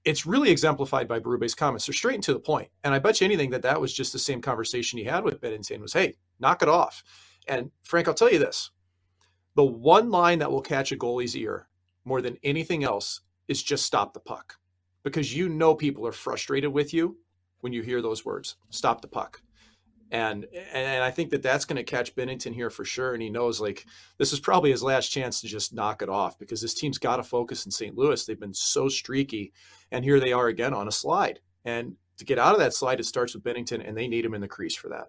it's 0.05 0.27
really 0.27 0.51
exemplified 0.51 1.09
by 1.09 1.19
Berube's 1.19 1.55
comments. 1.55 1.87
They're 1.87 1.95
straight 1.95 2.17
and 2.17 2.25
to 2.25 2.35
the 2.35 2.41
point. 2.41 2.69
And 2.85 2.93
I 2.95 2.99
bet 2.99 3.21
you 3.21 3.25
anything 3.25 3.51
that 3.51 3.63
that 3.63 3.81
was 3.81 3.93
just 3.93 4.13
the 4.13 4.19
same 4.19 4.41
conversation 4.41 4.99
he 4.99 5.05
had 5.05 5.25
with 5.25 5.41
Binnington 5.41 5.81
was, 5.81 5.95
hey, 5.95 6.15
knock 6.39 6.63
it 6.63 6.69
off. 6.69 7.03
And 7.49 7.71
Frank, 7.83 8.07
I'll 8.09 8.15
tell 8.15 8.33
you 8.33 8.39
this 8.39 8.71
the 9.55 9.65
one 9.65 10.11
line 10.11 10.41
that 10.41 10.51
will 10.51 10.61
catch 10.61 10.93
a 10.93 10.97
goalie's 10.97 11.37
ear 11.37 11.69
more 12.05 12.21
than 12.21 12.37
anything 12.43 12.85
else 12.85 13.21
is 13.49 13.63
just 13.63 13.85
stop 13.87 14.13
the 14.13 14.21
puck 14.21 14.57
because 15.03 15.35
you 15.35 15.49
know 15.49 15.75
people 15.75 16.07
are 16.07 16.13
frustrated 16.13 16.73
with 16.73 16.93
you 16.93 17.17
when 17.61 17.73
you 17.73 17.83
hear 17.83 18.03
those 18.03 18.25
words 18.25 18.57
stop 18.71 19.01
the 19.01 19.09
puck 19.09 19.43
and 20.11 20.47
and 20.73 21.03
I 21.03 21.11
think 21.11 21.31
that 21.31 21.43
that's 21.43 21.65
going 21.65 21.77
to 21.77 21.85
catch 21.85 22.15
Binnington 22.15 22.55
here 22.55 22.71
for 22.71 22.85
sure. 22.85 23.15
And 23.15 23.23
he 23.23 23.31
knows 23.31 23.61
like 23.61 23.87
this 24.19 24.33
is 24.33 24.41
probably 24.41 24.71
his 24.71 24.83
last 24.83 25.09
chance 25.09 25.41
to 25.41 25.47
just 25.47 25.75
knock 25.75 26.03
it 26.03 26.09
off 26.09 26.39
because 26.39 26.61
this 26.61 26.75
team's 26.75 26.99
got 26.99 27.17
to 27.17 27.23
focus 27.23 27.65
in 27.65 27.73
St. 27.73 27.97
Louis. 27.97 28.25
They've 28.25 28.39
been 28.39 28.55
so 28.55 28.89
streaky, 28.89 29.53
and 29.91 30.05
here 30.05 30.21
they 30.21 30.33
are 30.33 30.49
again 30.49 30.75
on 30.75 30.89
a 30.89 30.93
slide. 30.93 31.41
And 31.65 31.97
to 32.19 32.25
get 32.25 32.39
out 32.39 32.55
of 32.55 32.61
that 32.61 32.75
slide, 32.75 33.01
it 33.01 33.07
starts 33.07 33.35
with 33.35 33.43
Binnington, 33.43 33.87
and 33.87 33.97
they 33.97 34.07
need 34.07 34.25
him 34.25 34.35
in 34.35 34.41
the 34.41 34.49
crease 34.49 34.77
for 34.77 34.89
that. 34.91 35.09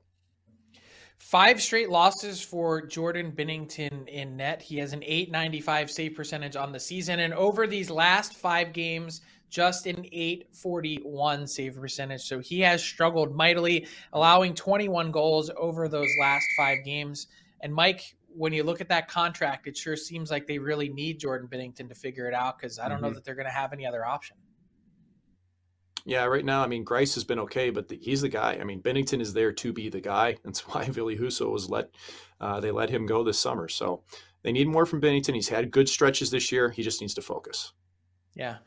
Five 1.18 1.62
straight 1.62 1.90
losses 1.90 2.42
for 2.42 2.86
Jordan 2.86 3.32
Binnington 3.32 4.08
in 4.10 4.36
net. 4.36 4.62
He 4.62 4.78
has 4.78 4.94
an 4.94 5.02
895 5.04 5.90
save 5.90 6.16
percentage 6.16 6.56
on 6.56 6.72
the 6.72 6.80
season. 6.80 7.20
And 7.20 7.34
over 7.34 7.68
these 7.68 7.90
last 7.90 8.36
five 8.36 8.74
games, 8.74 9.22
just 9.56 9.86
an 9.86 10.06
841 10.12 11.48
save 11.48 11.76
percentage. 11.80 12.24
So 12.24 12.40
he 12.40 12.60
has 12.60 12.84
struggled 12.84 13.34
mightily, 13.34 13.88
allowing 14.12 14.54
21 14.54 15.12
goals 15.12 15.50
over 15.56 15.88
those 15.88 16.10
last 16.20 16.46
five 16.58 16.80
games. 16.84 17.28
And 17.62 17.74
Mike, 17.74 18.16
when 18.28 18.52
you 18.52 18.64
look 18.64 18.82
at 18.82 18.90
that 18.90 19.08
contract, 19.08 19.66
it 19.66 19.78
sure 19.78 19.96
seems 19.96 20.30
like 20.30 20.46
they 20.46 20.60
really 20.60 20.90
need 20.90 21.20
Jordan 21.20 21.48
Binnington 21.48 21.88
to 21.88 21.96
figure 21.96 22.28
it 22.28 22.34
out 22.34 22.60
because 22.60 22.80
I 22.80 22.90
don't 22.90 22.98
mm-hmm. 22.98 23.06
know 23.06 23.14
that 23.14 23.24
they're 23.24 23.36
going 23.36 23.48
to 23.48 23.52
have 23.52 23.72
any 23.72 23.88
other 23.88 24.06
option. 24.06 24.36
Yeah, 26.04 26.26
right 26.26 26.44
now, 26.44 26.62
I 26.62 26.68
mean, 26.68 26.84
Greiss 26.84 27.16
has 27.16 27.24
been 27.24 27.40
okay, 27.40 27.70
but 27.70 27.88
the, 27.88 27.98
he's 27.98 28.22
the 28.22 28.30
guy. 28.30 28.58
I 28.60 28.66
mean, 28.66 28.82
Binnington 28.82 29.22
is 29.22 29.34
there 29.34 29.54
to 29.54 29.72
be 29.72 29.88
the 29.88 30.02
guy. 30.02 30.36
That's 30.44 30.68
why 30.68 30.84
Ville 30.84 31.16
Husso 31.16 31.50
was 31.50 31.70
let, 31.70 31.92
uh, 32.42 32.60
they 32.60 32.72
let 32.72 32.90
him 32.90 33.06
go 33.06 33.24
this 33.24 33.40
summer. 33.40 33.70
So 33.70 34.04
they 34.44 34.52
need 34.52 34.68
more 34.68 34.86
from 34.86 35.00
Binnington. 35.00 35.34
He's 35.34 35.48
had 35.48 35.72
good 35.72 35.88
stretches 35.88 36.30
this 36.30 36.52
year. 36.52 36.70
He 36.70 36.84
just 36.84 37.00
needs 37.00 37.14
to 37.14 37.22
focus. 37.22 37.72
Yeah. 38.36 38.58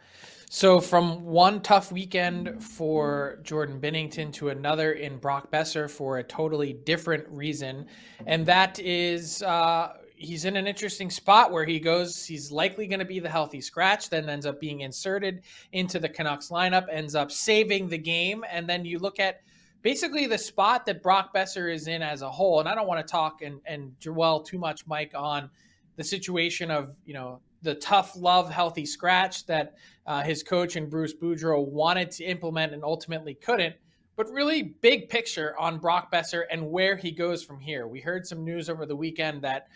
So 0.50 0.80
from 0.80 1.24
one 1.24 1.60
tough 1.60 1.92
weekend 1.92 2.64
for 2.64 3.38
Jordan 3.42 3.78
Binnington 3.80 4.32
to 4.34 4.48
another 4.48 4.92
in 4.92 5.18
Brock 5.18 5.50
Boeser 5.50 5.90
for 5.90 6.18
a 6.18 6.24
totally 6.24 6.72
different 6.72 7.28
reason, 7.28 7.86
and 8.26 8.46
that 8.46 8.78
is 8.78 9.42
uh, 9.42 9.92
he's 10.16 10.46
in 10.46 10.56
an 10.56 10.66
interesting 10.66 11.10
spot 11.10 11.52
where 11.52 11.66
he 11.66 11.78
goes. 11.78 12.24
He's 12.24 12.50
likely 12.50 12.86
going 12.86 12.98
to 12.98 13.04
be 13.04 13.20
the 13.20 13.28
healthy 13.28 13.60
scratch, 13.60 14.08
then 14.08 14.26
ends 14.30 14.46
up 14.46 14.58
being 14.58 14.80
inserted 14.80 15.42
into 15.72 15.98
the 15.98 16.08
Canucks 16.08 16.48
lineup, 16.48 16.86
ends 16.90 17.14
up 17.14 17.30
saving 17.30 17.88
the 17.88 17.98
game, 17.98 18.42
and 18.50 18.66
then 18.66 18.86
you 18.86 18.98
look 18.98 19.20
at 19.20 19.42
basically 19.82 20.26
the 20.26 20.38
spot 20.38 20.86
that 20.86 21.02
Brock 21.02 21.34
Boeser 21.34 21.72
is 21.72 21.88
in 21.88 22.00
as 22.00 22.22
a 22.22 22.30
whole. 22.30 22.60
And 22.60 22.68
I 22.68 22.74
don't 22.74 22.88
want 22.88 23.06
to 23.06 23.10
talk 23.10 23.42
and 23.42 23.60
and 23.66 23.98
dwell 24.00 24.40
too 24.40 24.58
much, 24.58 24.86
Mike, 24.86 25.12
on 25.14 25.50
the 25.96 26.04
situation 26.04 26.70
of 26.70 26.96
you 27.04 27.12
know 27.12 27.40
the 27.62 27.74
tough 27.76 28.16
love 28.16 28.50
healthy 28.50 28.86
scratch 28.86 29.46
that 29.46 29.74
uh, 30.06 30.22
his 30.22 30.42
coach 30.42 30.76
and 30.76 30.88
Bruce 30.88 31.14
Boudreau 31.14 31.66
wanted 31.66 32.10
to 32.12 32.24
implement 32.24 32.72
and 32.72 32.84
ultimately 32.84 33.34
couldn't. 33.34 33.74
But 34.16 34.30
really, 34.30 34.62
big 34.62 35.08
picture 35.08 35.56
on 35.58 35.78
Brock 35.78 36.12
Boeser 36.12 36.42
and 36.50 36.70
where 36.70 36.96
he 36.96 37.12
goes 37.12 37.44
from 37.44 37.60
here. 37.60 37.86
We 37.86 38.00
heard 38.00 38.26
some 38.26 38.44
news 38.44 38.68
over 38.68 38.84
the 38.84 38.96
weekend 38.96 39.42
that 39.42 39.68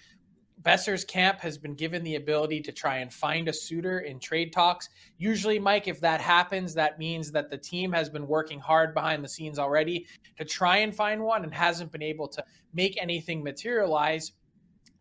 Boeser's 0.62 1.04
camp 1.04 1.40
has 1.40 1.58
been 1.58 1.74
given 1.74 2.04
the 2.04 2.16
ability 2.16 2.60
to 2.62 2.72
try 2.72 2.98
and 2.98 3.12
find 3.12 3.48
a 3.48 3.52
suitor 3.52 4.00
in 4.00 4.20
trade 4.20 4.52
talks. 4.52 4.88
Usually, 5.18 5.58
Mike, 5.58 5.88
if 5.88 6.00
that 6.00 6.20
happens, 6.20 6.74
that 6.74 6.98
means 6.98 7.32
that 7.32 7.50
the 7.50 7.58
team 7.58 7.92
has 7.92 8.08
been 8.08 8.26
working 8.26 8.60
hard 8.60 8.94
behind 8.94 9.24
the 9.24 9.28
scenes 9.28 9.58
already 9.58 10.06
to 10.38 10.44
try 10.44 10.78
and 10.78 10.94
find 10.94 11.22
one 11.22 11.42
and 11.44 11.52
hasn't 11.52 11.90
been 11.90 12.02
able 12.02 12.28
to 12.28 12.44
make 12.74 13.00
anything 13.00 13.42
materialize. 13.42 14.32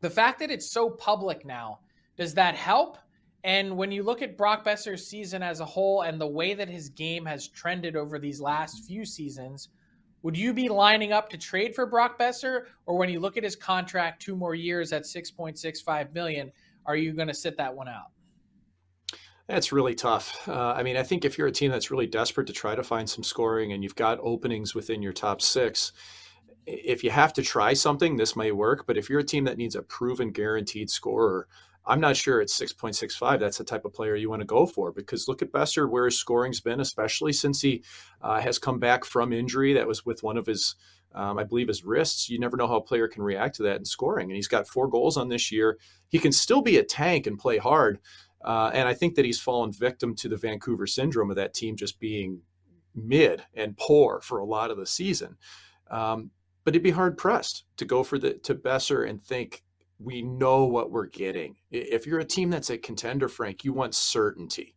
The 0.02 0.10
fact 0.10 0.40
that 0.40 0.50
it's 0.50 0.72
so 0.72 0.90
public 0.90 1.46
now 1.46 1.80
does 2.22 2.36
that 2.36 2.56
help? 2.56 3.00
And 3.44 3.75
when 3.75 3.92
you 3.92 4.04
look 4.04 4.22
at 4.22 4.38
Brock 4.38 4.63
Boeser's 4.63 5.08
season 5.08 5.42
as 5.42 5.60
a 5.60 5.66
whole 5.66 6.04
and 6.04 6.22
the 6.22 6.28
way 6.28 6.54
that 6.54 6.70
his 6.70 6.90
game 6.90 7.25
has 7.25 7.48
trended 7.48 7.96
over 7.96 8.20
these 8.20 8.40
last 8.40 8.86
few 8.86 9.06
seasons, 9.06 9.70
would 10.22 10.38
you 10.38 10.54
be 10.54 10.70
lining 10.70 11.12
up 11.12 11.32
to 11.32 11.38
trade 11.40 11.74
for 11.74 11.88
Brock 11.88 12.20
Boeser? 12.20 12.66
Or 12.86 12.96
when 12.96 13.10
you 13.10 13.20
look 13.20 13.38
at 13.38 13.44
his 13.44 13.56
contract, 13.56 14.22
two 14.22 14.36
more 14.36 14.54
years 14.54 14.94
at 14.94 15.04
6.65 15.04 16.13
million, 16.13 16.51
are 16.86 16.96
you 16.96 17.12
going 17.13 17.28
to 17.28 17.34
sit 17.34 17.58
that 17.58 17.75
one 17.75 17.88
out? 17.88 18.12
That's 19.48 19.72
really 19.72 19.96
tough. 19.96 20.48
Uh, 20.48 20.74
I 20.74 20.84
mean, 20.84 20.98
I 20.98 21.04
think 21.04 21.25
if 21.25 21.40
you're 21.40 21.48
a 21.48 21.51
team 21.51 21.72
that's 21.72 21.90
really 21.90 22.06
desperate 22.06 22.46
to 22.48 22.54
try 22.54 22.75
to 22.75 22.84
find 22.84 23.10
some 23.10 23.24
scoring 23.24 23.74
and 23.74 23.82
you've 23.82 23.96
got 23.96 24.20
openings 24.22 24.75
within 24.75 25.01
your 25.01 25.12
top 25.12 25.42
six, 25.42 25.92
if 26.68 27.04
you 27.04 27.10
have 27.10 27.34
to 27.34 27.42
try 27.42 27.74
something, 27.74 28.16
this 28.16 28.36
may 28.36 28.51
work. 28.51 28.86
But 28.86 28.98
if 28.98 29.10
you're 29.10 29.20
a 29.20 29.24
team 29.24 29.46
that 29.46 29.58
needs 29.58 29.75
a 29.75 29.82
proven 29.82 30.32
guaranteed 30.32 30.92
scorer, 30.92 31.48
I'm 31.86 32.00
not 32.00 32.16
sure 32.16 32.42
it's 32.42 32.60
6.65. 32.60 33.40
That's 33.40 33.58
the 33.58 33.64
type 33.64 33.86
of 33.86 33.94
player 33.94 34.16
you 34.16 34.30
want 34.30 34.42
to 34.42 34.46
go 34.46 34.66
for 34.66 34.92
because 34.92 35.28
look 35.28 35.42
at 35.42 35.52
Boeser, 35.52 35.90
where 35.90 36.06
his 36.06 36.18
scoring's 36.18 36.62
been, 36.62 36.80
especially 36.80 37.34
since 37.34 37.62
he 37.62 37.84
uh, 38.22 38.40
has 38.40 38.60
come 38.60 38.80
back 38.80 39.04
from 39.04 39.34
injury. 39.34 39.74
That 39.74 39.88
was 39.88 40.06
with 40.06 40.22
one 40.22 40.38
of 40.38 40.46
his, 40.46 40.76
um, 41.16 41.40
I 41.40 41.44
believe, 41.44 41.68
his 41.68 41.84
wrists. 41.84 42.30
You 42.30 42.40
never 42.40 42.56
know 42.56 42.68
how 42.68 42.78
a 42.78 42.82
player 42.82 43.08
can 43.08 43.24
react 43.24 43.56
to 43.56 43.64
that 43.64 43.78
in 43.78 43.86
scoring. 43.86 44.30
And 44.30 44.36
he's 44.36 44.48
got 44.48 44.68
four 44.68 44.88
goals 44.88 45.18
on 45.18 45.30
this 45.30 45.52
year. 45.52 45.80
He 46.10 46.20
can 46.20 46.32
still 46.32 46.62
be 46.62 46.78
a 46.78 46.84
tank 46.84 47.26
and 47.26 47.40
play 47.40 47.58
hard. 47.58 48.00
Uh, 48.44 48.72
and 48.74 48.88
I 48.88 48.94
think 48.94 49.16
that 49.16 49.26
he's 49.26 49.40
fallen 49.40 49.72
victim 49.72 50.16
to 50.16 50.30
the 50.30 50.38
Vancouver 50.38 50.88
syndrome 50.88 51.30
of 51.30 51.36
that 51.36 51.54
team 51.54 51.76
just 51.76 52.00
being 52.00 52.42
mid 52.94 53.44
and 53.54 53.78
poor 53.78 54.22
for 54.22 54.40
a 54.40 54.46
lot 54.46 54.72
of 54.72 54.78
the 54.78 54.86
season. 54.86 55.38
Um, 55.90 56.32
but 56.64 56.74
he'd 56.74 56.84
be 56.84 56.92
hard 56.92 57.18
pressed 57.18 57.66
to 57.78 57.86
go 57.86 58.04
for 58.04 58.20
the 58.20 58.36
to 58.36 58.56
Boeser 58.56 59.10
and 59.10 59.22
think 59.22 59.64
we 60.03 60.22
know 60.22 60.65
what 60.65 60.91
we're 60.91 61.08
getting. 61.08 61.55
If 61.72 62.05
you're 62.05 62.20
a 62.20 62.25
team 62.25 62.50
that's 62.50 62.70
a 62.70 62.77
contender, 62.77 63.27
Frank, 63.27 63.63
you 63.63 63.74
want 63.74 63.96
certainty. 63.96 64.75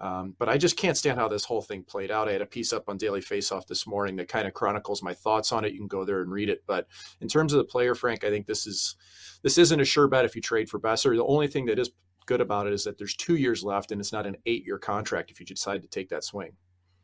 Um, 0.00 0.34
but 0.38 0.48
I 0.48 0.58
just 0.58 0.76
can't 0.76 0.96
stand 0.96 1.18
how 1.18 1.26
this 1.26 1.44
whole 1.44 1.60
thing 1.62 1.82
played 1.82 2.10
out. 2.10 2.28
I 2.28 2.32
had 2.32 2.42
a 2.42 2.46
piece 2.46 2.72
up 2.72 2.88
on 2.88 2.98
Daily 2.98 3.20
Faceoff 3.20 3.66
this 3.66 3.86
morning 3.86 4.14
that 4.16 4.28
kind 4.28 4.46
of 4.46 4.54
chronicles 4.54 5.02
my 5.02 5.12
thoughts 5.12 5.50
on 5.50 5.64
it. 5.64 5.72
You 5.72 5.78
can 5.78 5.88
go 5.88 6.04
there 6.04 6.22
and 6.22 6.30
read 6.30 6.48
it. 6.48 6.62
But 6.66 6.86
in 7.20 7.26
terms 7.26 7.52
of 7.52 7.58
the 7.58 7.64
player, 7.64 7.96
Frank, 7.96 8.22
I 8.22 8.30
think 8.30 8.46
this 8.46 8.66
is 8.66 8.94
this 9.42 9.58
isn't 9.58 9.80
a 9.80 9.84
sure 9.84 10.06
bet 10.06 10.24
if 10.24 10.36
you 10.36 10.42
trade 10.42 10.68
for 10.68 10.78
Boeser. 10.78 11.16
The 11.16 11.24
only 11.24 11.48
thing 11.48 11.66
that 11.66 11.80
is 11.80 11.90
good 12.26 12.40
about 12.40 12.66
it 12.66 12.72
is 12.74 12.84
that 12.84 12.98
there's 12.98 13.16
two 13.16 13.36
years 13.36 13.64
left, 13.64 13.90
and 13.90 14.00
it's 14.00 14.12
not 14.12 14.26
an 14.26 14.36
eight-year 14.46 14.78
contract 14.78 15.30
if 15.30 15.40
you 15.40 15.46
decide 15.46 15.82
to 15.82 15.88
take 15.88 16.10
that 16.10 16.22
swing. 16.22 16.52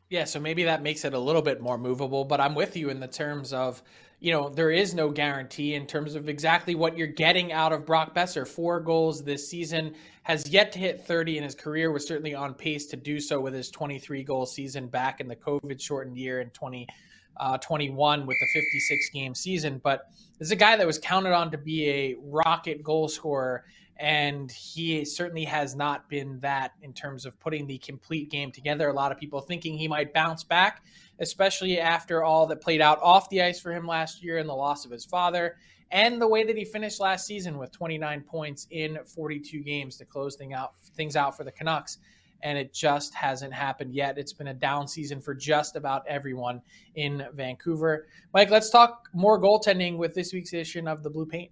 Yeah, 0.09 0.25
so 0.25 0.39
maybe 0.39 0.65
that 0.65 0.83
makes 0.83 1.03
it 1.03 1.15
a 1.15 1.19
little 1.19 1.41
bit 1.41 1.61
more 1.61 1.79
movable, 1.79 2.25
but 2.25 2.39
I'm 2.39 2.53
with 2.53 2.77
you 2.77 2.89
in 2.89 2.99
the 2.99 3.07
terms 3.07 3.53
of, 3.53 3.81
you 4.25 4.31
know, 4.31 4.49
there 4.49 4.71
is 4.71 4.95
no 4.95 5.11
guarantee 5.11 5.75
in 5.75 5.85
terms 5.85 6.15
of 6.15 6.27
exactly 6.27 6.73
what 6.73 6.97
you're 6.97 7.05
getting 7.05 7.53
out 7.53 7.71
of 7.71 7.85
Brock 7.85 8.15
Boeser. 8.15 8.47
Four 8.47 8.79
goals 8.79 9.23
this 9.23 9.47
season, 9.47 9.93
has 10.23 10.49
yet 10.49 10.71
to 10.71 10.79
hit 10.79 11.05
30 11.05 11.37
in 11.37 11.43
his 11.43 11.53
career, 11.53 11.91
was 11.91 12.07
certainly 12.07 12.33
on 12.33 12.55
pace 12.55 12.87
to 12.87 12.97
do 12.97 13.19
so 13.19 13.39
with 13.39 13.53
his 13.53 13.69
23 13.69 14.23
goal 14.23 14.47
season 14.47 14.87
back 14.87 15.21
in 15.21 15.27
the 15.27 15.35
COVID 15.35 15.79
shortened 15.79 16.17
year 16.17 16.41
in 16.41 16.49
2021 16.49 18.19
uh, 18.19 18.25
with 18.25 18.37
the 18.39 18.47
56 18.47 19.09
game 19.11 19.35
season. 19.35 19.79
But 19.83 20.09
this 20.39 20.47
is 20.47 20.51
a 20.51 20.55
guy 20.55 20.75
that 20.75 20.87
was 20.87 20.97
counted 20.97 21.31
on 21.31 21.51
to 21.51 21.59
be 21.59 21.87
a 21.87 22.15
rocket 22.19 22.81
goal 22.81 23.07
scorer 23.07 23.63
and 23.97 24.51
he 24.51 25.05
certainly 25.05 25.45
has 25.45 25.75
not 25.75 26.09
been 26.09 26.39
that 26.41 26.73
in 26.81 26.91
terms 26.93 27.25
of 27.25 27.39
putting 27.39 27.65
the 27.65 27.77
complete 27.77 28.29
game 28.29 28.51
together. 28.51 28.89
A 28.89 28.93
lot 28.93 29.11
of 29.11 29.17
people 29.17 29.39
thinking 29.39 29.77
he 29.77 29.87
might 29.87 30.13
bounce 30.13 30.43
back, 30.43 30.83
especially 31.19 31.79
after 31.79 32.23
all 32.23 32.45
that 32.47 32.61
played 32.61 32.81
out 32.81 32.99
off 33.01 33.29
the 33.29 33.41
ice 33.41 33.59
for 33.59 33.71
him 33.71 33.87
last 33.87 34.23
year 34.23 34.37
and 34.37 34.49
the 34.49 34.53
loss 34.53 34.85
of 34.85 34.91
his 34.91 35.05
father, 35.05 35.55
and 35.91 36.21
the 36.21 36.27
way 36.27 36.43
that 36.43 36.57
he 36.57 36.65
finished 36.65 36.99
last 36.99 37.25
season 37.25 37.57
with 37.57 37.71
29 37.71 38.21
points 38.21 38.67
in 38.71 38.97
42 39.05 39.59
games 39.61 39.97
to 39.97 40.05
close 40.05 40.35
thing 40.35 40.53
out, 40.53 40.73
things 40.95 41.15
out 41.15 41.37
for 41.37 41.43
the 41.43 41.51
Canucks. 41.51 41.99
And 42.43 42.57
it 42.57 42.73
just 42.73 43.13
hasn't 43.13 43.53
happened 43.53 43.93
yet. 43.93 44.17
It's 44.17 44.33
been 44.33 44.47
a 44.47 44.53
down 44.53 44.87
season 44.87 45.21
for 45.21 45.33
just 45.33 45.75
about 45.75 46.05
everyone 46.07 46.61
in 46.95 47.25
Vancouver. 47.33 48.07
Mike, 48.33 48.49
let's 48.51 48.69
talk 48.69 49.09
more 49.13 49.39
goaltending 49.39 49.97
with 49.97 50.13
this 50.13 50.33
week's 50.33 50.53
edition 50.53 50.87
of 50.87 51.01
the 51.01 51.09
Blue 51.09 51.25
Paint. 51.25 51.51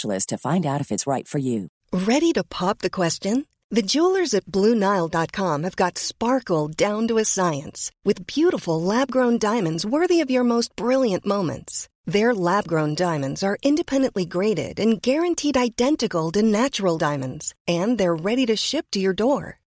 specialist 0.01 0.29
to 0.29 0.37
find 0.37 0.65
out 0.65 0.81
if 0.81 0.91
it's 0.91 1.07
right 1.07 1.27
for 1.27 1.39
you. 1.39 1.67
Ready 1.91 2.33
to 2.33 2.43
pop 2.43 2.79
the 2.79 2.89
question? 2.89 3.45
The 3.75 3.87
jewelers 3.93 4.33
at 4.33 4.45
BlueNile.com 4.45 5.63
have 5.63 5.75
got 5.75 5.97
sparkle 5.97 6.67
down 6.67 7.07
to 7.07 7.19
a 7.19 7.25
science 7.25 7.91
with 8.05 8.27
beautiful 8.27 8.81
lab 8.81 9.11
grown 9.11 9.39
diamonds 9.39 9.85
worthy 9.85 10.23
of 10.23 10.31
your 10.31 10.43
most 10.43 10.75
brilliant 10.75 11.25
moments. 11.25 11.87
Their 12.05 12.33
lab 12.33 12.67
grown 12.67 12.95
diamonds 12.95 13.43
are 13.43 13.57
independently 13.63 14.25
graded 14.25 14.79
and 14.79 15.01
guaranteed 15.01 15.57
identical 15.57 16.31
to 16.31 16.41
natural 16.41 16.97
diamonds, 16.97 17.53
and 17.67 17.97
they're 17.97 18.23
ready 18.29 18.45
to 18.47 18.55
ship 18.55 18.85
to 18.91 18.99
your 18.99 19.13
door. 19.13 19.60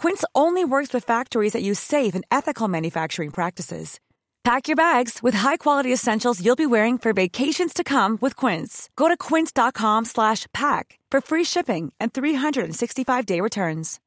Quince 0.00 0.24
only 0.34 0.64
works 0.64 0.94
with 0.94 1.04
factories 1.04 1.52
that 1.52 1.62
use 1.62 1.78
safe 1.78 2.14
and 2.14 2.24
ethical 2.30 2.68
manufacturing 2.68 3.30
practices. 3.30 4.00
Pack 4.44 4.66
your 4.66 4.76
bags 4.76 5.22
with 5.22 5.34
high-quality 5.34 5.92
essentials 5.92 6.42
you'll 6.42 6.56
be 6.56 6.64
wearing 6.64 6.96
for 6.96 7.12
vacations 7.12 7.74
to 7.74 7.84
come 7.84 8.16
with 8.22 8.34
Quince. 8.34 8.88
Go 8.96 9.08
to 9.08 9.16
quince.com/pack 9.18 10.98
for 11.10 11.20
free 11.20 11.44
shipping 11.44 11.92
and 12.00 12.14
365-day 12.14 13.42
returns. 13.42 14.00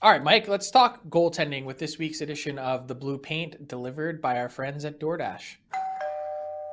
All 0.00 0.10
right, 0.10 0.24
Mike, 0.24 0.48
let's 0.48 0.70
talk 0.70 1.04
goaltending 1.10 1.66
with 1.66 1.78
this 1.78 1.98
week's 1.98 2.22
edition 2.22 2.58
of 2.58 2.88
the 2.88 2.94
Blue 2.94 3.18
Paint 3.18 3.68
delivered 3.68 4.22
by 4.22 4.38
our 4.38 4.48
friends 4.48 4.86
at 4.86 4.98
DoorDash. 4.98 5.56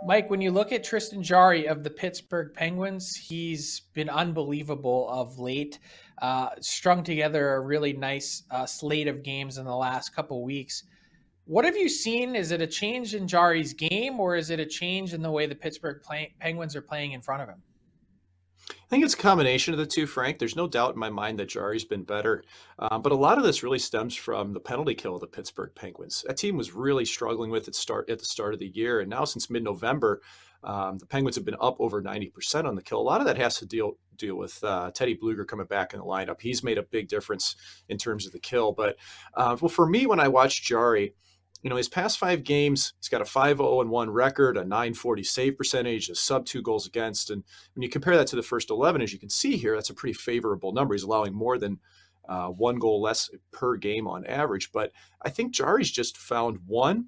Mike, 0.05 0.29
when 0.29 0.39
you 0.39 0.51
look 0.51 0.71
at 0.71 0.83
Tristan 0.83 1.23
Jarry 1.23 1.67
of 1.67 1.83
the 1.83 1.89
Pittsburgh 1.89 2.53
Penguins, 2.53 3.15
he's 3.15 3.81
been 3.93 4.09
unbelievable 4.09 5.09
of 5.09 5.39
late. 5.39 5.79
Uh, 6.21 6.49
strung 6.61 7.03
together 7.03 7.55
a 7.55 7.59
really 7.59 7.93
nice 7.93 8.43
uh, 8.51 8.65
slate 8.65 9.07
of 9.07 9.23
games 9.23 9.57
in 9.57 9.65
the 9.65 9.75
last 9.75 10.15
couple 10.15 10.43
weeks. 10.43 10.83
What 11.45 11.65
have 11.65 11.77
you 11.77 11.89
seen? 11.89 12.35
Is 12.35 12.51
it 12.51 12.61
a 12.61 12.67
change 12.67 13.13
in 13.13 13.27
Jarry's 13.27 13.73
game, 13.73 14.19
or 14.19 14.35
is 14.35 14.49
it 14.49 14.59
a 14.59 14.65
change 14.65 15.13
in 15.13 15.21
the 15.21 15.29
way 15.29 15.45
the 15.45 15.55
Pittsburgh 15.55 16.01
play- 16.01 16.33
Penguins 16.39 16.75
are 16.75 16.81
playing 16.81 17.11
in 17.11 17.21
front 17.21 17.43
of 17.43 17.49
him? 17.49 17.61
I 18.69 18.87
think 18.87 19.03
it's 19.03 19.13
a 19.13 19.17
combination 19.17 19.73
of 19.73 19.77
the 19.77 19.85
two, 19.85 20.07
Frank. 20.07 20.39
There's 20.39 20.55
no 20.55 20.67
doubt 20.67 20.93
in 20.93 20.99
my 20.99 21.09
mind 21.09 21.39
that 21.39 21.49
Jarry's 21.49 21.85
been 21.85 22.03
better. 22.03 22.43
Um, 22.79 23.01
but 23.01 23.11
a 23.11 23.15
lot 23.15 23.37
of 23.37 23.43
this 23.43 23.61
really 23.61 23.79
stems 23.79 24.15
from 24.15 24.53
the 24.53 24.59
penalty 24.59 24.95
kill 24.95 25.15
of 25.15 25.21
the 25.21 25.27
Pittsburgh 25.27 25.71
Penguins. 25.75 26.23
That 26.27 26.37
team 26.37 26.57
was 26.57 26.73
really 26.73 27.05
struggling 27.05 27.51
with 27.51 27.67
it 27.67 27.75
start 27.75 28.09
at 28.09 28.19
the 28.19 28.25
start 28.25 28.53
of 28.53 28.59
the 28.59 28.71
year. 28.73 29.01
And 29.01 29.09
now 29.09 29.25
since 29.25 29.49
mid-November, 29.49 30.21
um, 30.63 30.97
the 30.97 31.05
Penguins 31.05 31.35
have 31.35 31.45
been 31.45 31.57
up 31.61 31.77
over 31.79 32.01
90% 32.01 32.65
on 32.65 32.75
the 32.75 32.81
kill. 32.81 32.99
A 32.99 33.01
lot 33.01 33.21
of 33.21 33.27
that 33.27 33.37
has 33.37 33.57
to 33.59 33.65
deal 33.65 33.97
deal 34.17 34.35
with 34.35 34.63
uh, 34.63 34.91
Teddy 34.91 35.17
Blueger 35.17 35.47
coming 35.47 35.65
back 35.65 35.93
in 35.93 35.99
the 35.99 36.05
lineup. 36.05 36.41
He's 36.41 36.63
made 36.63 36.77
a 36.77 36.83
big 36.83 37.07
difference 37.07 37.55
in 37.89 37.97
terms 37.97 38.25
of 38.25 38.31
the 38.31 38.39
kill. 38.39 38.71
But 38.71 38.97
uh, 39.35 39.57
well, 39.61 39.69
for 39.69 39.87
me, 39.87 40.05
when 40.05 40.19
I 40.19 40.27
watch 40.27 40.63
Jarry, 40.63 41.13
you 41.61 41.69
know, 41.69 41.77
his 41.77 41.89
past 41.89 42.19
five 42.19 42.43
games, 42.43 42.93
he's 42.99 43.09
got 43.09 43.21
a 43.21 43.25
5 43.25 43.57
0 43.57 43.83
1 43.85 44.09
record, 44.11 44.55
a 44.55 44.61
940 44.61 45.23
save 45.23 45.57
percentage, 45.57 46.09
a 46.09 46.15
sub 46.15 46.45
two 46.45 46.61
goals 46.61 46.85
against. 46.85 47.31
And 47.31 47.43
when 47.73 47.81
you 47.81 47.89
compare 47.89 48.15
that 48.17 48.27
to 48.27 48.35
the 48.35 48.43
first 48.43 48.69
11, 48.69 49.01
as 49.01 49.11
you 49.11 49.17
can 49.17 49.29
see 49.29 49.57
here, 49.57 49.73
that's 49.73 49.89
a 49.89 49.95
pretty 49.95 50.13
favorable 50.13 50.73
number. 50.73 50.93
He's 50.93 51.03
allowing 51.03 51.33
more 51.33 51.57
than 51.57 51.79
uh, 52.29 52.49
one 52.49 52.77
goal 52.77 53.01
less 53.01 53.29
per 53.51 53.77
game 53.77 54.07
on 54.07 54.25
average. 54.27 54.71
But 54.71 54.91
I 55.23 55.29
think 55.29 55.53
Jarry's 55.53 55.91
just 55.91 56.17
found 56.17 56.59
one, 56.67 57.07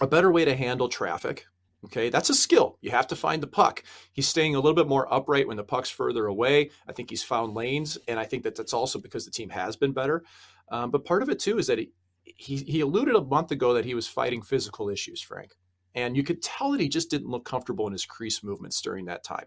a 0.00 0.06
better 0.06 0.30
way 0.30 0.44
to 0.44 0.54
handle 0.54 0.88
traffic. 0.88 1.46
Okay, 1.86 2.10
that's 2.10 2.28
a 2.28 2.34
skill. 2.34 2.76
You 2.82 2.90
have 2.90 3.06
to 3.06 3.16
find 3.16 3.42
the 3.42 3.46
puck. 3.46 3.82
He's 4.12 4.28
staying 4.28 4.54
a 4.54 4.60
little 4.60 4.74
bit 4.74 4.88
more 4.88 5.12
upright 5.12 5.48
when 5.48 5.56
the 5.56 5.64
puck's 5.64 5.88
further 5.88 6.26
away. 6.26 6.70
I 6.86 6.92
think 6.92 7.08
he's 7.08 7.22
found 7.22 7.54
lanes, 7.54 7.96
and 8.06 8.20
I 8.20 8.24
think 8.24 8.42
that 8.42 8.54
that's 8.54 8.74
also 8.74 8.98
because 8.98 9.24
the 9.24 9.30
team 9.30 9.48
has 9.48 9.76
been 9.76 9.92
better. 9.92 10.24
Um, 10.70 10.90
but 10.90 11.06
part 11.06 11.22
of 11.22 11.30
it 11.30 11.38
too 11.38 11.58
is 11.58 11.66
that 11.68 11.78
he, 11.78 11.90
he 12.24 12.56
he 12.56 12.80
alluded 12.80 13.14
a 13.14 13.22
month 13.22 13.50
ago 13.50 13.72
that 13.74 13.86
he 13.86 13.94
was 13.94 14.06
fighting 14.06 14.42
physical 14.42 14.90
issues, 14.90 15.22
Frank, 15.22 15.52
and 15.94 16.16
you 16.16 16.22
could 16.22 16.42
tell 16.42 16.72
that 16.72 16.80
he 16.80 16.88
just 16.88 17.10
didn't 17.10 17.30
look 17.30 17.46
comfortable 17.46 17.86
in 17.86 17.92
his 17.92 18.04
crease 18.04 18.42
movements 18.42 18.82
during 18.82 19.06
that 19.06 19.24
time. 19.24 19.46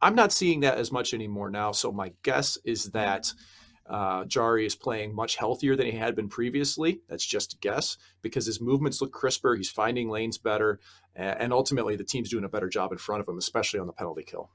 I'm 0.00 0.14
not 0.14 0.32
seeing 0.32 0.60
that 0.60 0.78
as 0.78 0.90
much 0.90 1.12
anymore 1.12 1.50
now. 1.50 1.72
So 1.72 1.92
my 1.92 2.12
guess 2.22 2.56
is 2.64 2.86
that 2.92 3.32
uh, 3.88 4.24
Jarry 4.24 4.66
is 4.66 4.74
playing 4.74 5.14
much 5.14 5.36
healthier 5.36 5.76
than 5.76 5.86
he 5.86 5.92
had 5.92 6.14
been 6.14 6.28
previously. 6.28 7.00
That's 7.08 7.24
just 7.24 7.54
a 7.54 7.58
guess 7.58 7.96
because 8.22 8.46
his 8.46 8.60
movements 8.60 9.00
look 9.00 9.12
crisper. 9.12 9.56
He's 9.56 9.70
finding 9.70 10.08
lanes 10.08 10.38
better, 10.38 10.80
and 11.14 11.52
ultimately 11.52 11.96
the 11.96 12.04
team's 12.04 12.30
doing 12.30 12.44
a 12.44 12.48
better 12.48 12.68
job 12.68 12.92
in 12.92 12.98
front 12.98 13.20
of 13.20 13.28
him, 13.28 13.38
especially 13.38 13.80
on 13.80 13.86
the 13.86 13.92
penalty 13.92 14.24
kill. 14.24 14.50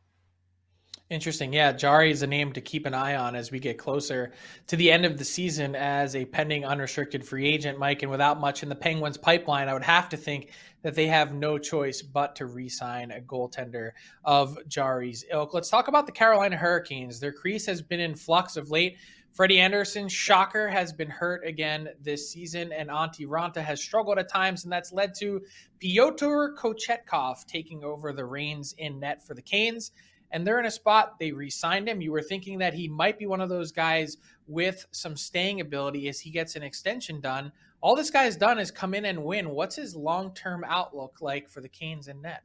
Interesting. 1.09 1.53
Yeah, 1.53 1.73
Jarry 1.73 2.09
is 2.09 2.23
a 2.23 2.27
name 2.27 2.53
to 2.53 2.61
keep 2.61 2.85
an 2.85 2.93
eye 2.93 3.15
on 3.15 3.35
as 3.35 3.51
we 3.51 3.59
get 3.59 3.77
closer 3.77 4.31
to 4.67 4.75
the 4.75 4.89
end 4.89 5.05
of 5.05 5.17
the 5.17 5.25
season 5.25 5.75
as 5.75 6.15
a 6.15 6.25
pending 6.25 6.65
unrestricted 6.65 7.23
free 7.23 7.47
agent, 7.47 7.77
Mike. 7.77 8.01
And 8.01 8.09
without 8.09 8.39
much 8.39 8.63
in 8.63 8.69
the 8.69 8.75
Penguins 8.75 9.17
pipeline, 9.17 9.67
I 9.67 9.73
would 9.73 9.83
have 9.83 10.09
to 10.09 10.17
think 10.17 10.51
that 10.81 10.95
they 10.95 11.07
have 11.07 11.33
no 11.33 11.57
choice 11.57 12.01
but 12.01 12.35
to 12.37 12.45
re 12.45 12.69
sign 12.69 13.11
a 13.11 13.19
goaltender 13.19 13.91
of 14.23 14.57
Jarry's 14.67 15.25
ilk. 15.29 15.53
Let's 15.53 15.69
talk 15.69 15.87
about 15.87 16.05
the 16.05 16.11
Carolina 16.11 16.55
Hurricanes. 16.55 17.19
Their 17.19 17.33
crease 17.33 17.65
has 17.65 17.81
been 17.81 17.99
in 17.99 18.15
flux 18.15 18.55
of 18.55 18.71
late. 18.71 18.97
Freddie 19.33 19.59
Andersen, 19.59 20.07
shocker, 20.07 20.69
has 20.69 20.93
been 20.93 21.09
hurt 21.09 21.45
again 21.45 21.89
this 21.99 22.31
season, 22.31 22.71
and 22.71 22.89
Antti 22.89 23.25
Raanta 23.25 23.63
has 23.63 23.81
struggled 23.81 24.19
at 24.19 24.29
times, 24.29 24.63
and 24.63 24.71
that's 24.71 24.93
led 24.93 25.15
to 25.15 25.41
Pyotr 25.79 26.55
Kochetkov 26.55 27.45
taking 27.45 27.83
over 27.83 28.13
the 28.13 28.25
reins 28.25 28.75
in 28.77 28.99
net 28.99 29.25
for 29.25 29.33
the 29.33 29.41
Canes 29.41 29.91
and 30.33 30.45
they're 30.45 30.59
in 30.59 30.65
a 30.65 30.71
spot 30.71 31.19
they 31.19 31.31
re-signed 31.31 31.87
him. 31.87 32.01
You 32.01 32.11
were 32.11 32.21
thinking 32.21 32.57
that 32.57 32.73
he 32.73 32.87
might 32.87 33.19
be 33.19 33.27
one 33.27 33.39
of 33.39 33.49
those 33.49 33.71
guys 33.71 34.17
with 34.47 34.85
some 34.91 35.15
staying 35.15 35.61
ability 35.61 36.09
as 36.09 36.19
he 36.19 36.31
gets 36.31 36.55
an 36.55 36.63
extension 36.63 37.21
done. 37.21 37.51
All 37.81 37.95
this 37.95 38.09
guy's 38.09 38.35
done 38.35 38.59
is 38.59 38.71
come 38.71 38.95
in 38.95 39.05
and 39.05 39.23
win. 39.23 39.51
What's 39.51 39.75
his 39.75 39.95
long-term 39.95 40.65
outlook 40.67 41.17
like 41.21 41.49
for 41.49 41.61
the 41.61 41.69
Canes 41.69 42.07
and 42.07 42.21
net? 42.21 42.41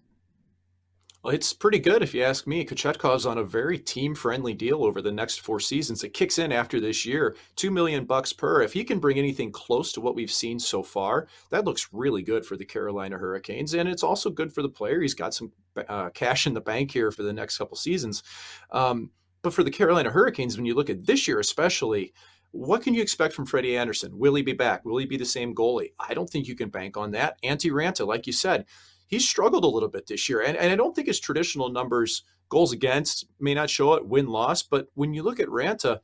Well, 1.24 1.34
it's 1.34 1.52
pretty 1.52 1.80
good 1.80 2.02
if 2.02 2.14
you 2.14 2.22
ask 2.22 2.46
me. 2.46 2.64
Kochetkov's 2.64 3.26
on 3.26 3.38
a 3.38 3.42
very 3.42 3.76
team-friendly 3.76 4.54
deal 4.54 4.84
over 4.84 5.02
the 5.02 5.10
next 5.10 5.40
four 5.40 5.58
seasons. 5.58 6.04
It 6.04 6.14
kicks 6.14 6.38
in 6.38 6.52
after 6.52 6.78
this 6.78 7.04
year, 7.04 7.34
two 7.56 7.72
million 7.72 8.04
bucks 8.04 8.32
per. 8.32 8.62
If 8.62 8.72
he 8.72 8.84
can 8.84 9.00
bring 9.00 9.18
anything 9.18 9.50
close 9.50 9.90
to 9.92 10.00
what 10.00 10.14
we've 10.14 10.30
seen 10.30 10.60
so 10.60 10.80
far, 10.80 11.26
that 11.50 11.64
looks 11.64 11.88
really 11.92 12.22
good 12.22 12.46
for 12.46 12.56
the 12.56 12.64
Carolina 12.64 13.18
Hurricanes, 13.18 13.74
and 13.74 13.88
it's 13.88 14.04
also 14.04 14.30
good 14.30 14.52
for 14.52 14.62
the 14.62 14.68
player. 14.68 15.00
He's 15.00 15.14
got 15.14 15.34
some 15.34 15.50
uh, 15.88 16.10
cash 16.10 16.46
in 16.46 16.54
the 16.54 16.60
bank 16.60 16.92
here 16.92 17.10
for 17.10 17.24
the 17.24 17.32
next 17.32 17.58
couple 17.58 17.76
seasons. 17.76 18.22
Um, 18.70 19.10
but 19.42 19.52
for 19.52 19.64
the 19.64 19.72
Carolina 19.72 20.10
Hurricanes, 20.10 20.56
when 20.56 20.66
you 20.66 20.74
look 20.74 20.90
at 20.90 21.04
this 21.04 21.26
year 21.26 21.40
especially, 21.40 22.12
what 22.52 22.82
can 22.82 22.94
you 22.94 23.02
expect 23.02 23.34
from 23.34 23.46
Freddie 23.46 23.76
Andersen? 23.76 24.16
Will 24.16 24.36
he 24.36 24.42
be 24.42 24.52
back? 24.52 24.84
Will 24.84 24.98
he 24.98 25.06
be 25.06 25.16
the 25.16 25.24
same 25.24 25.52
goalie? 25.52 25.92
I 25.98 26.14
don't 26.14 26.30
think 26.30 26.46
you 26.46 26.54
can 26.54 26.70
bank 26.70 26.96
on 26.96 27.10
that. 27.10 27.42
Antti 27.42 27.72
Raanta, 27.72 28.06
like 28.06 28.26
you 28.28 28.32
said, 28.32 28.66
he's 29.08 29.28
struggled 29.28 29.64
a 29.64 29.68
little 29.68 29.88
bit 29.88 30.06
this 30.06 30.28
year. 30.28 30.42
And, 30.42 30.56
and 30.56 30.70
I 30.70 30.76
don't 30.76 30.94
think 30.94 31.08
his 31.08 31.18
traditional 31.18 31.70
numbers, 31.70 32.22
goals 32.48 32.72
against, 32.72 33.26
may 33.40 33.54
not 33.54 33.70
show 33.70 33.94
it, 33.94 34.06
win 34.06 34.28
loss. 34.28 34.62
But 34.62 34.86
when 34.94 35.12
you 35.12 35.22
look 35.22 35.40
at 35.40 35.48
Raanta, 35.48 36.00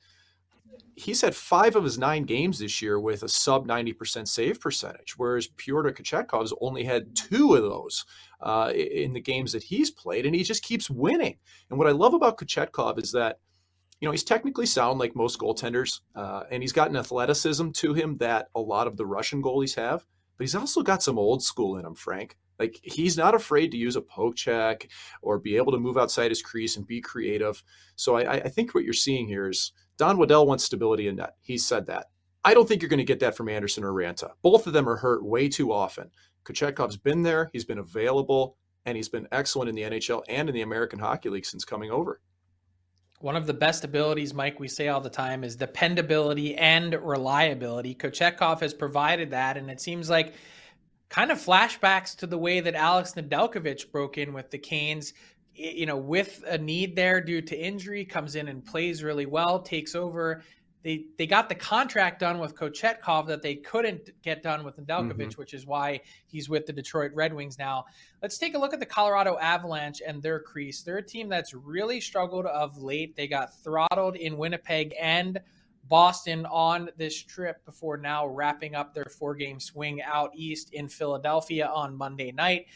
he's 0.97 1.21
had 1.21 1.35
five 1.35 1.77
of 1.77 1.85
his 1.85 1.99
nine 1.99 2.25
games 2.25 2.59
this 2.59 2.81
year 2.81 2.99
with 2.99 3.23
a 3.23 3.29
sub 3.29 3.67
90% 3.67 4.27
save 4.27 4.61
percentage, 4.61 5.15
whereas 5.17 5.49
Pyotr 5.49 5.93
Kochetkov's 5.93 6.55
only 6.61 6.85
had 6.85 7.15
two 7.15 7.55
of 7.55 7.63
those 7.63 8.05
uh, 8.41 8.73
in 8.75 9.13
the 9.13 9.21
games 9.21 9.53
that 9.53 9.63
he's 9.63 9.91
played, 9.91 10.27
and 10.27 10.35
he 10.35 10.43
just 10.43 10.63
keeps 10.63 10.89
winning. 10.89 11.37
And 11.71 11.79
what 11.79 11.89
I 11.89 11.93
love 11.93 12.15
about 12.15 12.39
Kochetkov 12.39 13.03
is 13.03 13.13
that, 13.13 13.39
you 14.01 14.07
know, 14.07 14.13
he's 14.13 14.25
technically 14.25 14.67
sound 14.67 14.99
like 14.99 15.17
most 15.17 15.39
goaltenders, 15.39 16.01
uh, 16.15 16.45
and 16.51 16.63
he's 16.63 16.73
got 16.73 16.91
an 16.91 16.97
athleticism 16.97 17.71
to 17.71 17.95
him 17.95 18.17
that 18.19 18.49
a 18.55 18.61
lot 18.61 18.87
of 18.87 18.97
the 18.97 19.07
Russian 19.07 19.43
goalies 19.43 19.75
have, 19.75 20.07
but 20.37 20.45
he's 20.45 20.55
also 20.55 20.83
got 20.83 21.03
some 21.03 21.19
old 21.19 21.43
school 21.43 21.77
in 21.77 21.85
him, 21.85 21.95
Frank. 21.95 22.37
Like 22.59 22.79
he's 22.83 23.17
not 23.17 23.35
afraid 23.35 23.71
to 23.73 23.77
use 23.77 23.97
a 23.97 24.01
poke 24.01 24.37
check 24.37 24.89
or 25.23 25.39
be 25.39 25.57
able 25.57 25.73
to 25.73 25.79
move 25.79 25.99
outside 25.99 26.31
his 26.31 26.43
crease 26.43 26.77
and 26.77 26.87
be 26.87 27.01
creative. 27.01 27.63
So 27.97 28.17
I, 28.17 28.35
I 28.35 28.49
think 28.49 28.75
what 28.75 28.85
you're 28.85 28.93
seeing 28.93 29.27
here 29.27 29.49
is 29.49 29.73
Don 29.97 30.19
Waddell 30.19 30.47
wants 30.47 30.65
stability 30.65 31.09
in 31.09 31.17
net. 31.17 31.35
He 31.41 31.59
said 31.59 31.87
that. 31.87 32.07
I 32.45 32.53
don't 32.53 32.69
think 32.69 32.83
you're 32.83 32.91
going 32.91 32.99
to 32.99 33.05
get 33.05 33.21
that 33.21 33.37
from 33.37 33.49
Andersen 33.49 33.85
or 33.85 33.93
Raanta. 33.93 34.31
Both 34.43 34.67
of 34.67 34.73
them 34.73 34.89
are 34.89 34.97
hurt 34.97 35.25
way 35.25 35.49
too 35.49 35.73
often. 35.73 36.11
Kochetkov's 36.45 36.99
been 36.99 37.23
there, 37.23 37.49
he's 37.53 37.65
been 37.65 37.79
available, 37.79 38.57
and 38.85 38.97
he's 38.97 39.09
been 39.09 39.27
excellent 39.33 39.71
in 39.71 39.75
the 39.75 39.83
NHL 39.83 40.23
and 40.29 40.49
in 40.49 40.55
the 40.55 40.61
American 40.61 40.99
Hockey 40.99 41.31
League 41.31 41.47
since 41.47 41.65
coming 41.65 41.91
over. 41.91 42.21
One 43.21 43.37
of 43.37 43.47
the 43.47 43.55
best 43.55 43.85
abilities, 43.85 44.35
Mike, 44.35 44.61
we 44.61 44.69
say 44.69 44.89
all 44.89 45.01
the 45.01 45.09
time 45.09 45.45
is 45.45 45.57
dependability 45.57 46.55
and 46.57 46.93
reliability. 46.93 47.95
Kochetkov 47.95 48.61
has 48.61 48.75
provided 48.75 49.31
that, 49.31 49.57
and 49.57 49.71
it 49.71 49.81
seems 49.81 50.11
like 50.11 50.35
kind 51.15 51.31
of 51.31 51.39
flashbacks 51.39 52.17
to 52.17 52.27
the 52.27 52.37
way 52.37 52.59
that 52.59 52.75
Alex 52.75 53.13
Nedeljkovic 53.13 53.93
broke 53.93 54.19
in 54.19 54.33
with 54.33 54.51
the 54.51 54.59
Canes. 54.59 55.15
You 55.55 55.87
know, 55.87 55.97
with 55.97 56.43
a 56.49 56.59
need 56.59 56.97
there 56.97 57.21
due 57.21 57.41
to 57.41 57.57
injury, 57.57 58.05
comes 58.05 58.35
in 58.35 58.49
and 58.49 58.65
plays 58.65 59.05
really 59.05 59.27
well, 59.27 59.63
takes 59.63 59.95
over. 59.95 60.43
They 60.83 61.07
they 61.17 61.29
got 61.29 61.49
the 61.49 61.55
contract 61.55 62.19
done 62.19 62.41
with 62.41 62.57
Kochetkov 62.57 63.29
that 63.29 63.43
they 63.43 63.55
couldn't 63.55 64.11
get 64.23 64.43
done 64.43 64.65
with 64.65 64.77
Nedeljkovic, 64.77 65.17
mm-hmm. 65.17 65.41
which 65.41 65.55
is 65.55 65.67
why 65.67 66.01
he's 66.27 66.49
with 66.49 66.67
the 66.67 66.73
Detroit 66.73 67.13
Red 67.15 67.33
Wings 67.33 67.61
now. 67.61 67.85
Let's 68.21 68.37
take 68.37 68.57
a 68.57 68.59
look 68.59 68.75
at 68.75 68.81
the 68.81 68.87
Colorado 68.87 69.39
Avalanche 69.39 70.03
and 70.05 70.21
their 70.21 70.41
crease. 70.41 70.83
They're 70.83 70.97
a 70.97 71.03
team 71.03 71.29
that's 71.29 71.55
really 71.55 72.01
struggled 72.01 72.47
of 72.47 72.77
late. 72.77 73.15
They 73.15 73.29
got 73.29 73.55
throttled 73.63 74.17
in 74.17 74.37
Winnipeg 74.37 74.93
and 75.01 75.39
Boston 75.89 76.47
on 76.47 76.89
this 76.97 77.23
trip 77.23 77.65
before 77.65 77.97
now 77.97 78.27
wrapping 78.27 78.75
up 78.75 78.95
their 78.95 79.05
four 79.05 79.35
game 79.35 79.61
swing 79.61 80.01
out 80.03 80.31
east 80.35 80.73
in 80.73 80.89
Philadelphia 80.89 81.67
on 81.67 81.97
Monday 81.97 82.33
night. 82.33 82.67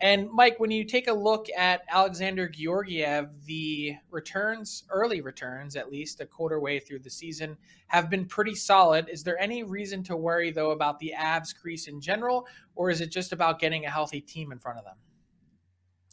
And 0.00 0.30
Mike, 0.30 0.60
when 0.60 0.70
you 0.70 0.84
take 0.84 1.08
a 1.08 1.12
look 1.12 1.48
at 1.56 1.82
Alexander 1.88 2.48
Georgiev, 2.48 3.30
the 3.46 3.96
returns, 4.10 4.84
early 4.90 5.20
returns 5.20 5.74
at 5.74 5.90
least, 5.90 6.20
a 6.20 6.26
quarter 6.26 6.60
way 6.60 6.78
through 6.78 7.00
the 7.00 7.10
season, 7.10 7.56
have 7.88 8.08
been 8.08 8.24
pretty 8.24 8.54
solid. 8.54 9.08
Is 9.08 9.24
there 9.24 9.38
any 9.40 9.64
reason 9.64 10.04
to 10.04 10.16
worry, 10.16 10.52
though, 10.52 10.70
about 10.70 11.00
the 11.00 11.14
Avs 11.18 11.52
crease 11.52 11.88
in 11.88 12.00
general, 12.00 12.46
or 12.76 12.90
is 12.90 13.00
it 13.00 13.10
just 13.10 13.32
about 13.32 13.58
getting 13.58 13.86
a 13.86 13.90
healthy 13.90 14.20
team 14.20 14.52
in 14.52 14.60
front 14.60 14.78
of 14.78 14.84
them? 14.84 14.96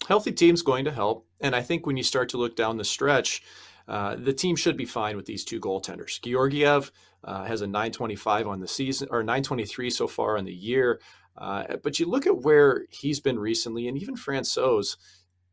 Healthy 0.07 0.31
team's 0.31 0.63
going 0.63 0.85
to 0.85 0.91
help. 0.91 1.27
And 1.41 1.55
I 1.55 1.61
think 1.61 1.85
when 1.85 1.97
you 1.97 2.03
start 2.03 2.29
to 2.29 2.37
look 2.37 2.55
down 2.55 2.77
the 2.77 2.83
stretch, 2.83 3.43
uh, 3.87 4.15
the 4.15 4.33
team 4.33 4.55
should 4.55 4.77
be 4.77 4.85
fine 4.85 5.15
with 5.15 5.25
these 5.25 5.45
two 5.45 5.59
goaltenders. 5.59 6.21
Georgiev 6.21 6.91
uh, 7.23 7.43
has 7.45 7.61
a 7.61 7.67
925 7.67 8.47
on 8.47 8.59
the 8.59 8.67
season, 8.67 9.07
or 9.11 9.21
923 9.21 9.89
so 9.89 10.07
far 10.07 10.37
on 10.37 10.45
the 10.45 10.53
year. 10.53 10.99
Uh, 11.37 11.77
but 11.83 11.99
you 11.99 12.05
look 12.05 12.25
at 12.25 12.37
where 12.37 12.85
he's 12.89 13.19
been 13.19 13.37
recently, 13.37 13.87
and 13.87 13.97
even 13.97 14.15
Francouz, 14.15 14.97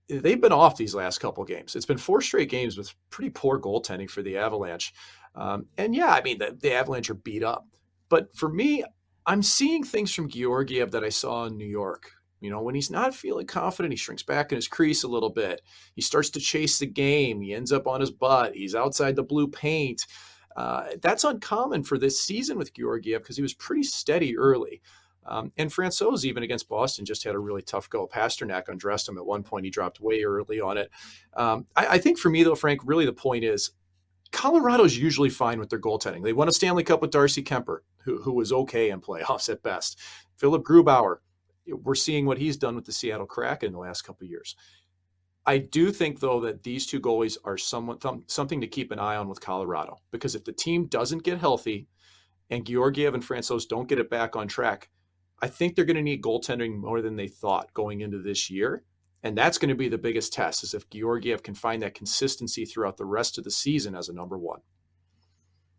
they've 0.09 0.41
been 0.41 0.53
off 0.53 0.77
these 0.77 0.95
last 0.95 1.19
couple 1.19 1.45
games. 1.45 1.75
It's 1.75 1.87
been 1.87 1.99
four 1.99 2.21
straight 2.21 2.51
games 2.51 2.77
with 2.77 2.95
pretty 3.11 3.31
poor 3.31 3.61
goaltending 3.61 4.11
for 4.11 4.23
the 4.23 4.37
Avalanche. 4.37 4.95
Um, 5.35 5.67
and 5.77 5.95
yeah, 5.95 6.13
I 6.13 6.23
mean, 6.23 6.39
the, 6.39 6.57
the 6.59 6.73
Avalanche 6.73 7.11
are 7.11 7.15
beat 7.15 7.43
up. 7.43 7.67
But 8.09 8.35
for 8.37 8.49
me, 8.49 8.85
I'm 9.27 9.43
seeing 9.43 9.85
things 9.85 10.13
from 10.13 10.29
Georgiev 10.29 10.91
that 10.93 11.05
I 11.05 11.09
saw 11.09 11.47
in 11.47 11.57
New 11.57 11.67
York 11.67 12.11
you 12.43 12.51
know, 12.51 12.61
when 12.61 12.75
he's 12.75 12.91
not 12.91 13.15
feeling 13.15 13.47
confident, 13.47 13.93
he 13.93 13.97
shrinks 13.97 14.23
back 14.23 14.51
in 14.51 14.57
his 14.57 14.69
crease 14.69 15.05
a 15.05 15.09
little 15.09 15.31
bit. 15.31 15.63
He 15.95 16.03
starts 16.03 16.29
to 16.31 16.41
chase 16.41 16.79
the 16.79 16.87
game. 16.87 17.41
He 17.41 17.55
ends 17.55 17.73
up 17.73 17.87
on 17.87 18.01
his 18.01 18.11
butt. 18.11 18.55
He's 18.55 18.75
outside 18.75 19.17
the 19.17 19.23
blue 19.23 19.47
paint. 19.47 20.07
Uh, 20.57 20.89
that's 21.01 21.25
uncommon 21.25 21.85
for 21.85 21.99
this 21.99 22.21
season 22.21 22.59
with 22.59 22.75
Georgiev 22.75 23.23
because 23.23 23.37
he 23.37 23.43
was 23.43 23.55
pretty 23.55 23.85
steady 23.85 24.37
early. 24.37 24.83
Um, 25.25 25.53
and 25.57 25.71
Francouz, 25.71 26.25
even 26.25 26.43
against 26.43 26.69
Boston, 26.69 27.05
just 27.05 27.23
had 27.23 27.35
a 27.35 27.39
really 27.39 27.63
tough 27.63 27.89
go. 27.89 28.09
Pastrnak 28.09 28.69
undressed 28.69 29.09
him 29.09 29.19
at 29.19 29.25
one 29.25 29.45
point. 29.45 29.65
He 29.65 29.71
dropped 29.71 30.01
way 30.01 30.25
early 30.25 30.61
on 30.61 30.77
it. 30.77 30.91
Um, 31.35 31.67
I, 31.77 31.87
I 31.87 31.99
think 31.99 32.19
for 32.19 32.29
me, 32.29 32.43
though, 32.43 32.57
Frank, 32.57 32.81
really 32.85 33.07
the 33.07 33.13
point 33.13 33.45
is 33.45 33.71
Colorado's 34.33 34.97
usually 34.99 35.31
fine 35.31 35.61
with 35.61 35.71
their 35.71 35.81
goaltending. 35.81 36.25
They 36.25 36.33
won 36.33 36.49
a 36.49 36.53
Stanley 36.53 36.83
Cup 36.83 37.03
with 37.03 37.13
Darcy 37.13 37.43
Kuemper, 37.43 37.79
who, 38.05 38.21
who 38.21 38.33
was 38.33 38.53
okay 38.53 38.91
in 38.91 39.01
playoffs 39.01 39.49
at 39.49 39.63
best. 39.63 40.01
Philip 40.37 40.65
Grubauer, 40.65 41.19
we're 41.67 41.95
seeing 41.95 42.27
what 42.27 42.39
he's 42.39 42.57
done 42.57 42.75
with 42.75 42.85
the 42.85 42.93
Seattle 42.93 43.27
Kraken 43.27 43.69
in 43.69 43.73
the 43.73 43.79
last 43.79 44.03
couple 44.03 44.25
of 44.25 44.31
years. 44.31 44.57
I 45.45 45.59
do 45.59 45.91
think, 45.91 46.21
though, 46.21 46.41
that 46.41 46.63
these 46.63 46.87
two 46.87 47.01
goalies 47.01 47.37
are 47.45 47.59
somewhat 47.59 48.05
something 48.29 48.61
to 48.61 48.67
keep 48.67 48.93
an 48.93 49.01
eye 49.01 49.17
on 49.17 49.29
with 49.29 49.41
Colorado 49.41 49.99
because 50.13 50.35
if 50.35 50.45
the 50.45 50.53
team 50.53 50.87
doesn't 50.87 51.25
get 51.25 51.39
healthy 51.39 51.89
and 52.51 52.67
Georgiev 52.67 53.15
and 53.15 53.23
Francouz 53.23 53.67
don't 53.67 53.89
get 53.89 53.99
it 53.99 54.11
back 54.11 54.37
on 54.37 54.47
track, 54.47 54.89
I 55.41 55.49
think 55.49 55.75
they're 55.75 55.85
going 55.85 55.97
to 55.97 56.03
need 56.03 56.23
goaltending 56.23 56.77
more 56.77 57.03
than 57.03 57.17
they 57.17 57.27
thought 57.27 57.75
going 57.75 58.03
into 58.03 58.19
this 58.19 58.51
year. 58.51 58.85
And 59.25 59.37
that's 59.37 59.59
going 59.59 59.69
to 59.69 59.75
be 59.75 59.89
the 59.89 59.99
biggest 59.99 60.33
test 60.33 60.63
is 60.63 60.75
if 60.75 60.89
Georgiev 60.91 61.43
can 61.43 61.55
find 61.55 61.83
that 61.83 61.95
consistency 61.95 62.65
throughout 62.65 62.97
the 62.97 63.05
rest 63.05 63.39
of 63.39 63.45
the 63.45 63.51
season 63.51 63.95
as 63.95 64.09
a 64.09 64.13
number 64.13 64.39
one. 64.39 64.61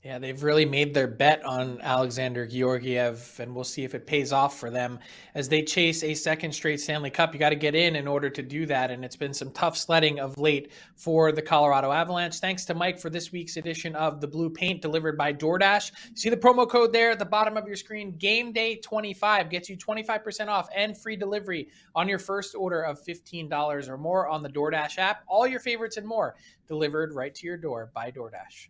Yeah, 0.03 0.19
they've 0.19 0.43
really 0.43 0.65
made 0.65 0.93
their 0.93 1.07
bet 1.07 1.45
on 1.45 1.79
Alexander 1.79 2.45
Georgiev, 2.45 3.39
and 3.39 3.55
we'll 3.55 3.63
see 3.63 3.85
if 3.85 3.95
it 3.95 4.05
pays 4.05 4.33
off 4.33 4.59
for 4.59 4.69
them 4.69 4.99
as 5.33 5.47
they 5.47 5.61
chase 5.61 6.03
a 6.03 6.13
second 6.13 6.51
straight 6.51 6.81
Stanley 6.81 7.09
Cup. 7.09 7.33
You 7.33 7.39
got 7.39 7.51
to 7.51 7.55
get 7.55 7.73
in 7.73 7.95
in 7.95 8.05
order 8.05 8.29
to 8.29 8.43
do 8.43 8.65
that, 8.65 8.91
and 8.91 9.05
it's 9.05 9.15
been 9.15 9.33
some 9.33 9.49
tough 9.51 9.77
sledding 9.77 10.19
of 10.19 10.37
late 10.37 10.73
for 10.97 11.31
the 11.31 11.41
Colorado 11.41 11.93
Avalanche. 11.93 12.39
Thanks 12.39 12.65
to 12.65 12.73
Mike 12.73 12.99
for 12.99 13.09
this 13.09 13.31
week's 13.31 13.55
edition 13.55 13.95
of 13.95 14.19
the 14.19 14.27
Blue 14.27 14.49
Paint 14.49 14.81
delivered 14.81 15.17
by 15.17 15.31
DoorDash. 15.31 15.93
See 16.15 16.29
the 16.29 16.35
promo 16.35 16.69
code 16.69 16.91
there 16.91 17.11
at 17.11 17.19
the 17.19 17.23
bottom 17.23 17.55
of 17.55 17.65
your 17.65 17.77
screen. 17.77 18.17
Game 18.17 18.51
Day 18.51 18.75
25 18.75 19.49
gets 19.49 19.69
you 19.69 19.77
25% 19.77 20.49
off 20.49 20.67
and 20.75 20.97
free 20.97 21.15
delivery 21.15 21.69
on 21.95 22.09
your 22.09 22.19
first 22.19 22.55
order 22.55 22.81
of 22.81 23.01
$15 23.01 23.87
or 23.87 23.97
more 23.97 24.27
on 24.27 24.43
the 24.43 24.49
DoorDash 24.49 24.97
app. 24.97 25.23
All 25.27 25.47
your 25.47 25.61
favorites 25.61 25.95
and 25.95 26.05
more 26.05 26.35
delivered 26.67 27.13
right 27.13 27.33
to 27.35 27.47
your 27.47 27.55
door 27.55 27.89
by 27.93 28.11
DoorDash. 28.11 28.67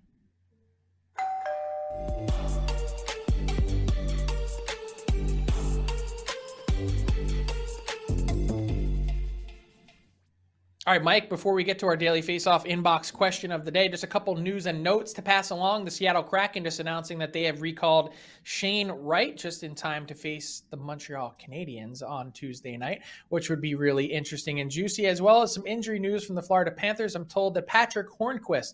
All 10.86 10.92
right, 10.92 11.02
Mike, 11.02 11.30
before 11.30 11.54
we 11.54 11.64
get 11.64 11.80
to 11.80 11.86
our 11.86 11.96
daily 11.96 12.22
face-off 12.22 12.66
inbox 12.66 13.12
question 13.14 13.54
of 13.54 13.64
the 13.64 13.72
day, 13.72 13.88
just 13.88 14.04
a 14.04 14.08
couple 14.08 14.36
news 14.36 14.66
and 14.66 14.84
notes 14.84 15.14
to 15.14 15.22
pass 15.22 15.52
along. 15.52 15.86
The 15.86 15.92
Seattle 15.92 16.24
Kraken 16.24 16.66
just 16.66 16.82
announcing 16.82 17.18
that 17.20 17.32
they 17.32 17.44
have 17.44 17.62
recalled 17.62 18.14
Shane 18.44 18.92
Wright 18.92 19.38
just 19.38 19.64
in 19.64 19.76
time 19.76 20.06
to 20.08 20.14
face 20.14 20.64
the 20.72 20.76
Montreal 20.76 21.38
Canadiens 21.42 22.04
on 22.04 22.34
Tuesday 22.34 22.76
night, 22.76 23.02
which 23.30 23.50
would 23.50 23.62
be 23.62 23.76
really 23.76 24.04
interesting 24.04 24.60
and 24.60 24.70
juicy, 24.70 25.08
as 25.08 25.22
well 25.22 25.42
as 25.42 25.54
some 25.54 25.66
injury 25.66 26.00
news 26.00 26.26
from 26.26 26.36
the 26.36 26.44
Florida 26.44 26.72
Panthers. 26.72 27.16
I'm 27.16 27.28
told 27.28 27.54
that 27.54 27.66
Patrick 27.66 28.10
Hornqvist 28.10 28.74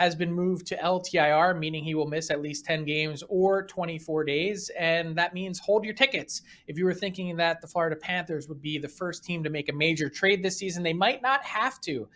has 0.00 0.14
been 0.14 0.32
moved 0.32 0.66
to 0.66 0.76
LTIR, 0.78 1.58
meaning 1.58 1.84
he 1.84 1.94
will 1.94 2.06
miss 2.06 2.30
at 2.30 2.40
least 2.40 2.64
10 2.64 2.86
games 2.86 3.22
or 3.28 3.66
24 3.66 4.24
days. 4.24 4.70
And 4.78 5.14
that 5.16 5.34
means 5.34 5.58
hold 5.58 5.84
your 5.84 5.92
tickets. 5.92 6.40
If 6.66 6.78
you 6.78 6.86
were 6.86 6.94
thinking 6.94 7.36
that 7.36 7.60
the 7.60 7.66
Florida 7.66 7.96
Panthers 7.96 8.48
would 8.48 8.62
be 8.62 8.78
the 8.78 8.88
first 8.88 9.22
team 9.24 9.44
to 9.44 9.50
make 9.50 9.68
a 9.68 9.74
major 9.74 10.08
trade 10.08 10.42
this 10.42 10.56
season, 10.56 10.82
they 10.82 10.94
might 10.94 11.20
not 11.20 11.44
have 11.44 11.82
to 11.82 12.08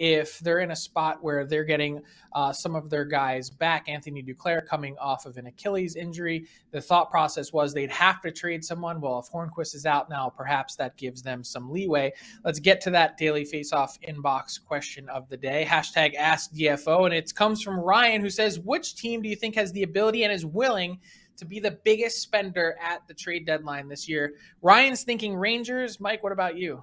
if 0.00 0.38
they're 0.38 0.60
in 0.60 0.70
a 0.70 0.76
spot 0.76 1.22
where 1.22 1.44
they're 1.44 1.62
getting 1.62 2.00
uh, 2.32 2.50
some 2.54 2.74
of 2.74 2.88
their 2.88 3.04
guys 3.04 3.50
back. 3.50 3.86
Anthony 3.86 4.22
Duclair 4.22 4.66
coming 4.66 4.96
off 4.98 5.26
of 5.26 5.36
an 5.36 5.46
Achilles 5.46 5.94
injury. 5.94 6.46
The 6.70 6.80
thought 6.80 7.10
process 7.10 7.52
was 7.52 7.74
they'd 7.74 7.90
have 7.90 8.22
to 8.22 8.32
trade 8.32 8.64
someone. 8.64 9.02
Well, 9.02 9.18
if 9.18 9.30
Hornqvist 9.30 9.74
is 9.74 9.84
out 9.84 10.08
now, 10.08 10.32
perhaps 10.34 10.74
that 10.76 10.96
gives 10.96 11.20
them 11.20 11.44
some 11.44 11.70
leeway. 11.70 12.14
Let's 12.44 12.58
get 12.58 12.80
to 12.82 12.90
that 12.92 13.18
daily 13.18 13.44
face-off 13.44 14.00
inbox 14.00 14.64
question 14.64 15.06
of 15.10 15.28
the 15.28 15.36
day. 15.36 15.66
Hashtag 15.68 16.14
Ask 16.14 16.52
DFO, 16.52 17.04
and 17.04 17.12
it 17.12 17.34
comes 17.34 17.62
from 17.62 17.78
Ryan 17.78 18.22
who 18.22 18.30
says, 18.30 18.58
"Which 18.58 18.94
team 18.94 19.20
do 19.20 19.28
you 19.28 19.36
think 19.36 19.54
has 19.56 19.70
the 19.70 19.82
ability 19.82 20.24
and 20.24 20.32
is 20.32 20.46
willing?" 20.46 20.98
To 21.36 21.44
be 21.46 21.60
the 21.60 21.78
biggest 21.84 22.20
spender 22.20 22.76
at 22.82 23.06
the 23.06 23.14
trade 23.14 23.46
deadline 23.46 23.88
this 23.88 24.06
year. 24.06 24.34
Ryan's 24.60 25.04
thinking 25.04 25.34
Rangers. 25.34 25.98
Mike, 25.98 26.22
what 26.22 26.32
about 26.32 26.56
you? 26.56 26.82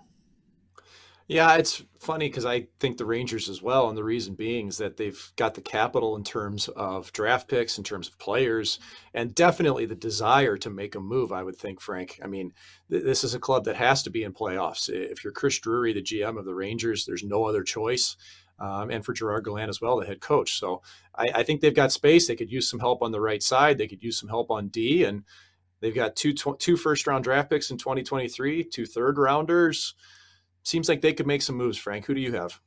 Yeah, 1.29 1.55
it's 1.55 1.83
funny 1.99 2.29
because 2.29 2.45
I 2.45 2.67
think 2.79 2.97
the 2.97 3.05
Rangers 3.05 3.49
as 3.49 3.61
well. 3.61 3.89
And 3.89 3.97
the 3.97 4.03
reason 4.03 4.33
being 4.33 4.69
is 4.69 4.77
that 4.77 4.95
they've 4.95 5.31
got 5.35 5.55
the 5.55 5.61
capital 5.61 6.15
in 6.15 6.23
terms 6.23 6.69
of 6.69 7.11
draft 7.11 7.49
picks, 7.49 7.77
in 7.77 7.83
terms 7.83 8.07
of 8.07 8.17
players, 8.17 8.79
and 9.13 9.35
definitely 9.35 9.85
the 9.85 9.95
desire 9.95 10.55
to 10.57 10.69
make 10.69 10.95
a 10.95 11.01
move, 11.01 11.33
I 11.33 11.43
would 11.43 11.57
think, 11.57 11.81
Frank. 11.81 12.21
I 12.23 12.27
mean, 12.27 12.53
th- 12.89 13.03
this 13.03 13.25
is 13.25 13.33
a 13.33 13.39
club 13.39 13.65
that 13.65 13.75
has 13.75 14.03
to 14.03 14.09
be 14.09 14.23
in 14.23 14.31
playoffs. 14.31 14.87
If 14.89 15.21
you're 15.21 15.33
Chris 15.33 15.59
Drury, 15.59 15.91
the 15.91 16.01
GM 16.01 16.39
of 16.39 16.45
the 16.45 16.55
Rangers, 16.55 17.05
there's 17.05 17.23
no 17.23 17.43
other 17.43 17.63
choice. 17.63 18.15
Um, 18.59 18.89
and 18.89 19.03
for 19.03 19.13
Gerard 19.13 19.43
Gallant 19.43 19.69
as 19.69 19.81
well, 19.81 19.99
the 19.99 20.07
head 20.07 20.21
coach. 20.21 20.57
So 20.57 20.81
I, 21.13 21.25
I, 21.35 21.43
think 21.43 21.61
they've 21.61 21.75
got 21.75 21.91
space. 21.91 22.27
They 22.27 22.35
could 22.35 22.51
use 22.51 22.67
some 22.67 22.79
help 22.79 23.03
on 23.03 23.11
the 23.11 23.21
right 23.21 23.43
side. 23.43 23.77
They 23.77 23.87
could 23.87 24.01
use 24.01 24.19
some 24.19 24.29
help 24.29 24.49
on 24.49 24.69
D. 24.69 25.03
And 25.03 25.25
they've 25.79 25.93
got 25.93 26.15
two, 26.15 26.33
tw- 26.33 26.57
two 26.57 26.75
first 26.75 27.05
round 27.05 27.23
draft 27.23 27.51
picks 27.51 27.69
in 27.69 27.77
2023, 27.77 28.63
two 28.63 28.87
third 28.87 29.19
rounders 29.19 29.93
seems 30.67 30.89
like 30.89 31.01
they 31.01 31.13
could 31.13 31.27
make 31.27 31.41
some 31.41 31.55
moves. 31.55 31.77
Frank, 31.77 32.05
who 32.05 32.13
do 32.13 32.21
you 32.21 32.33
have? 32.33 32.59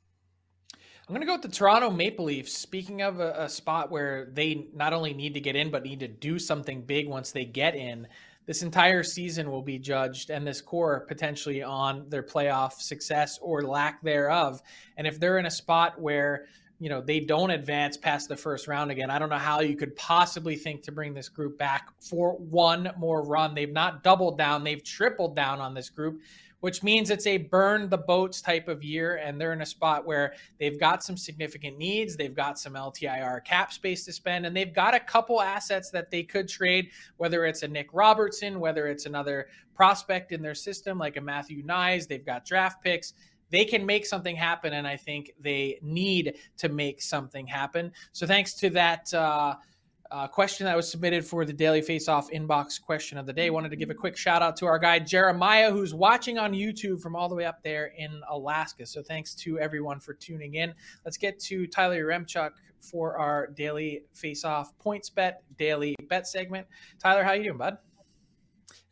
I'm 0.75 1.15
going 1.15 1.21
to 1.21 1.27
go 1.27 1.35
with 1.35 1.43
the 1.43 1.49
Toronto 1.49 1.91
Maple 1.91 2.27
Leafs. 2.27 2.57
Speaking 2.57 3.03
of 3.03 3.21
a, 3.21 3.33
a, 3.37 3.49
spot 3.49 3.91
where 3.91 4.31
they 4.33 4.69
not 4.73 4.93
only 4.93 5.13
need 5.13 5.35
to 5.35 5.41
get 5.41 5.57
in, 5.57 5.71
but 5.71 5.83
need 5.83 6.01
to 6.01 6.09
do 6.09 6.39
something 6.39 6.83
big 6.83 7.09
once 7.09 7.33
they 7.33 7.45
get 7.45 7.75
in, 7.75 8.07
this 8.47 8.63
entire 8.63 9.03
season 9.03 9.51
will 9.51 9.63
be 9.63 9.79
judged 9.79 10.31
and 10.31 10.47
this 10.47 10.63
core 10.63 11.01
potentially 11.09 11.63
on 11.63 12.09
their 12.09 12.23
playoff 12.23 12.75
success 12.81 13.39
or 13.43 13.63
lack 13.63 14.01
thereof. 14.03 14.63
And 14.97 15.07
if 15.07 15.21
they're 15.21 15.39
in 15.39 15.47
a 15.47 15.51
spot 15.51 16.01
where 16.01 16.47
you 16.79 16.89
know 16.89 17.03
they 17.03 17.21
don't 17.21 17.51
advance 17.51 17.99
past 17.99 18.29
the 18.29 18.37
first 18.37 18.67
round 18.67 18.91
again, 18.91 19.11
I 19.11 19.19
don't 19.19 19.29
know 19.29 19.37
how 19.37 19.61
you 19.61 19.77
could 19.77 19.95
possibly 19.97 20.57
think 20.57 20.83
to 20.85 20.93
bring 20.93 21.13
this 21.13 21.29
group 21.29 21.59
back 21.59 21.89
for 22.01 22.33
one 22.39 22.91
more 22.97 23.23
run. 23.23 23.55
They've 23.55 23.71
not 23.71 24.03
doubled 24.03 24.39
down, 24.39 24.65
they've 24.65 24.83
tripled 24.83 25.37
down 25.37 25.61
on 25.61 25.75
this 25.75 25.91
group 25.91 26.21
which 26.61 26.83
means 26.83 27.11
it's 27.11 27.27
a 27.27 27.39
burn 27.39 27.89
the 27.89 27.99
boats 27.99 28.41
type 28.41 28.69
of 28.69 28.83
year. 28.83 29.17
And 29.17 29.41
they're 29.41 29.53
in 29.53 29.63
a 29.63 29.67
spot 29.67 30.07
where 30.07 30.35
they've 30.59 30.79
got 30.79 31.03
some 31.03 31.17
significant 31.17 31.79
needs. 31.79 32.17
They've 32.17 32.35
got 32.35 32.59
some 32.59 32.75
LTIR 32.75 33.45
cap 33.45 33.73
space 33.73 34.05
to 34.05 34.13
spend, 34.13 34.47
and 34.47 34.57
they've 34.57 34.75
got 34.75 34.95
a 34.95 35.01
couple 35.01 35.41
assets 35.41 35.91
that 35.91 36.11
they 36.11 36.23
could 36.23 36.49
trade, 36.49 36.91
whether 37.17 37.45
it's 37.45 37.63
a 37.63 37.69
Nick 37.69 37.89
Robertson, 37.93 38.61
whether 38.61 38.87
it's 38.87 39.07
another 39.07 39.49
prospect 39.75 40.33
in 40.33 40.43
their 40.43 40.55
system 40.55 40.99
like 40.99 41.17
a 41.17 41.21
Matthew 41.21 41.65
Knies. 41.65 42.07
They've 42.07 42.25
got 42.25 42.45
draft 42.45 42.83
picks 42.83 43.15
they 43.51 43.65
can 43.65 43.85
make 43.85 44.07
something 44.07 44.37
happen, 44.37 44.75
and 44.75 44.87
I 44.87 44.97
think 44.97 45.33
they 45.41 45.79
need 45.83 46.37
to 46.59 46.69
make 46.69 47.03
something 47.03 47.47
happen. 47.47 47.93
So, 48.13 48.27
thanks 48.27 48.55
to 48.55 48.71
that 48.71 49.13
uh, 49.13 49.57
uh, 50.11 50.27
question 50.27 50.67
that 50.67 50.77
was 50.77 50.91
submitted 50.91 51.25
for 51.25 51.45
the 51.45 51.53
Daily 51.53 51.83
Face 51.83 52.09
Off 52.09 52.31
inbox 52.31 52.81
question 52.81 53.17
of 53.19 53.27
the 53.27 53.33
day. 53.33 53.51
Wanted 53.51 53.71
to 53.71 53.77
give 53.77 53.91
a 53.91 53.95
quick 53.95 54.17
shout 54.17 54.43
out 54.43 54.57
to 54.57 54.67
our 54.67 54.79
guy 54.79 54.99
Jeremiah, 54.99 55.71
who's 55.71 55.95
watching 55.95 56.39
on 56.39 56.53
YouTube 56.53 57.01
from 57.01 57.15
all 57.15 57.29
the 57.29 57.35
way 57.35 57.45
up 57.45 57.63
there 57.63 57.93
in 57.97 58.21
Alaska. 58.29 58.87
So 58.87 59.03
thanks 59.03 59.35
to 59.37 59.59
everyone 59.59 60.01
for 60.01 60.15
tuning 60.15 60.55
in. 60.55 60.75
Let's 61.05 61.17
get 61.17 61.39
to 61.41 61.67
Tyler 61.67 62.03
Yaremchuk 62.05 62.51
for 62.81 63.19
our 63.19 63.49
Daily 63.49 64.05
Face 64.15 64.45
Off 64.45 64.77
Points 64.79 65.11
Bet 65.11 65.43
Daily 65.59 65.95
Bet 66.09 66.27
segment. 66.27 66.67
Tyler, 66.99 67.23
how 67.23 67.33
you 67.33 67.45
doing, 67.45 67.59
bud? 67.59 67.79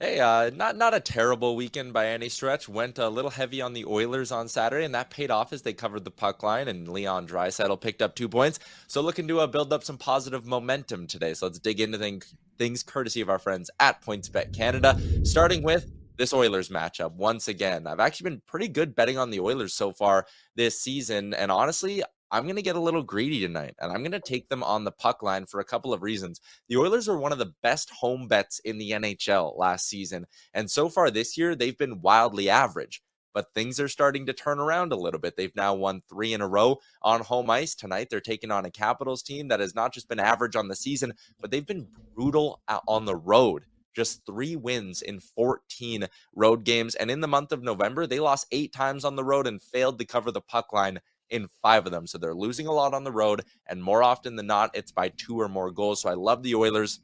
Hey, 0.01 0.21
uh, 0.21 0.51
not 0.51 0.77
not 0.77 0.95
a 0.95 1.01
terrible 1.01 1.57
weekend 1.57 1.93
by 1.93 2.07
any 2.07 2.29
stretch. 2.29 2.69
Went 2.69 2.99
a 2.99 3.09
little 3.09 3.33
heavy 3.33 3.61
on 3.61 3.73
the 3.73 3.85
Oilers 3.85 4.31
on 4.31 4.47
Saturday, 4.47 4.85
and 4.85 4.95
that 4.95 5.11
paid 5.11 5.29
off 5.29 5.53
as 5.53 5.63
they 5.63 5.73
covered 5.73 6.05
the 6.05 6.11
puck 6.13 6.45
line, 6.45 6.69
and 6.69 6.87
Leon 6.87 7.27
Draisaitl 7.27 7.81
picked 7.81 8.01
up 8.01 8.15
two 8.15 8.29
points. 8.29 8.61
So 8.87 9.01
looking 9.01 9.27
to 9.27 9.41
uh, 9.41 9.49
build 9.49 9.73
up 9.73 9.83
some 9.83 9.99
positive 9.99 10.47
momentum 10.47 11.09
today. 11.09 11.35
So 11.35 11.47
let's 11.47 11.59
dig 11.59 11.81
into 11.81 11.99
things, 11.99 12.33
things 12.59 12.85
courtesy 12.85 13.21
of 13.23 13.29
our 13.29 13.41
friends 13.41 13.73
at 13.81 14.01
PointsBet 14.01 14.55
Canada, 14.55 15.01
starting 15.25 15.65
with 15.65 15.91
this 16.17 16.33
Oilers 16.33 16.69
matchup 16.69 17.15
once 17.15 17.49
again. 17.49 17.89
I've 17.89 17.99
actually 17.99 18.31
been 18.31 18.43
pretty 18.47 18.69
good 18.69 18.95
betting 18.95 19.19
on 19.19 19.31
the 19.31 19.41
Oilers 19.41 19.75
so 19.75 19.93
far 19.93 20.27
this 20.55 20.81
season, 20.81 21.35
and 21.35 21.51
honestly, 21.51 22.05
I'm 22.31 22.45
going 22.45 22.57
to 22.57 22.63
get 22.63 22.77
a 22.77 22.81
little 22.81 23.03
greedy 23.03 23.41
tonight 23.41 23.75
and 23.79 23.91
I'm 23.91 24.03
going 24.03 24.13
to 24.13 24.21
take 24.21 24.49
them 24.49 24.63
on 24.63 24.85
the 24.85 24.93
puck 24.93 25.23
line 25.23 25.47
for 25.47 25.61
a 25.61 25.65
couple 25.65 25.93
of 25.93 26.03
reasons. 26.03 26.41
The 26.69 26.77
Oilers 26.77 27.09
were 27.09 27.19
one 27.19 27.33
of 27.33 27.39
the 27.39 27.55
best 27.63 27.91
home 27.91 28.29
bets 28.29 28.59
in 28.61 28.79
the 28.79 28.93
NHL 28.93 29.57
last 29.59 29.89
season. 29.89 30.27
And 30.53 30.71
so 30.71 30.89
far 30.89 31.11
this 31.11 31.39
year, 31.39 31.55
they've 31.55 31.79
been 31.79 32.01
wildly 32.01 32.51
average. 32.51 33.03
But 33.35 33.55
things 33.55 33.79
are 33.79 33.89
starting 33.89 34.27
to 34.27 34.33
turn 34.33 34.59
around 34.59 34.91
a 34.91 34.97
little 34.97 35.21
bit. 35.21 35.37
They've 35.37 35.55
now 35.55 35.75
won 35.75 36.03
three 36.09 36.33
in 36.33 36.41
a 36.41 36.49
row 36.49 36.79
on 37.03 37.21
home 37.21 37.49
ice. 37.51 37.75
Tonight, 37.75 38.09
they're 38.11 38.21
taking 38.21 38.51
on 38.51 38.65
a 38.65 38.71
Capitals 38.71 39.23
team 39.23 39.49
that 39.49 39.61
has 39.61 39.75
not 39.75 39.93
just 39.93 40.09
been 40.09 40.19
average 40.19 40.57
on 40.57 40.67
the 40.67 40.75
season, 40.75 41.13
but 41.39 41.51
they've 41.51 41.67
been 41.67 41.87
brutal 42.15 42.63
on 42.89 43.05
the 43.05 43.15
road 43.15 43.65
just 43.95 44.25
three 44.25 44.55
wins 44.55 45.03
in 45.03 45.19
14 45.19 46.07
road 46.35 46.65
games. 46.65 46.95
And 46.95 47.11
in 47.11 47.21
the 47.21 47.27
month 47.27 47.51
of 47.51 47.65
November, 47.65 48.07
they 48.07 48.21
lost 48.21 48.47
eight 48.53 48.73
times 48.73 49.05
on 49.05 49.17
the 49.17 49.25
road 49.25 49.47
and 49.47 49.61
failed 49.61 49.99
to 49.99 50.05
cover 50.05 50.31
the 50.31 50.41
puck 50.41 50.73
line 50.73 51.01
in 51.31 51.49
five 51.63 51.87
of 51.87 51.93
them. 51.93 52.07
So 52.07 52.19
they're 52.19 52.35
losing 52.35 52.67
a 52.67 52.73
lot 52.73 52.95
on 52.95 53.05
the 53.05 53.13
road, 53.13 53.43
and 53.67 53.83
more 53.83 54.03
often 54.03 54.37
than 54.37 54.47
not, 54.47 54.71
it's 54.75 54.93
by 54.93 55.11
two 55.11 55.41
or 55.41 55.49
more 55.49 55.71
goals. 55.71 56.03
So 56.03 56.09
I 56.09 56.15
love 56.15 56.43
the 56.43 56.55
Oilers. 56.55 57.01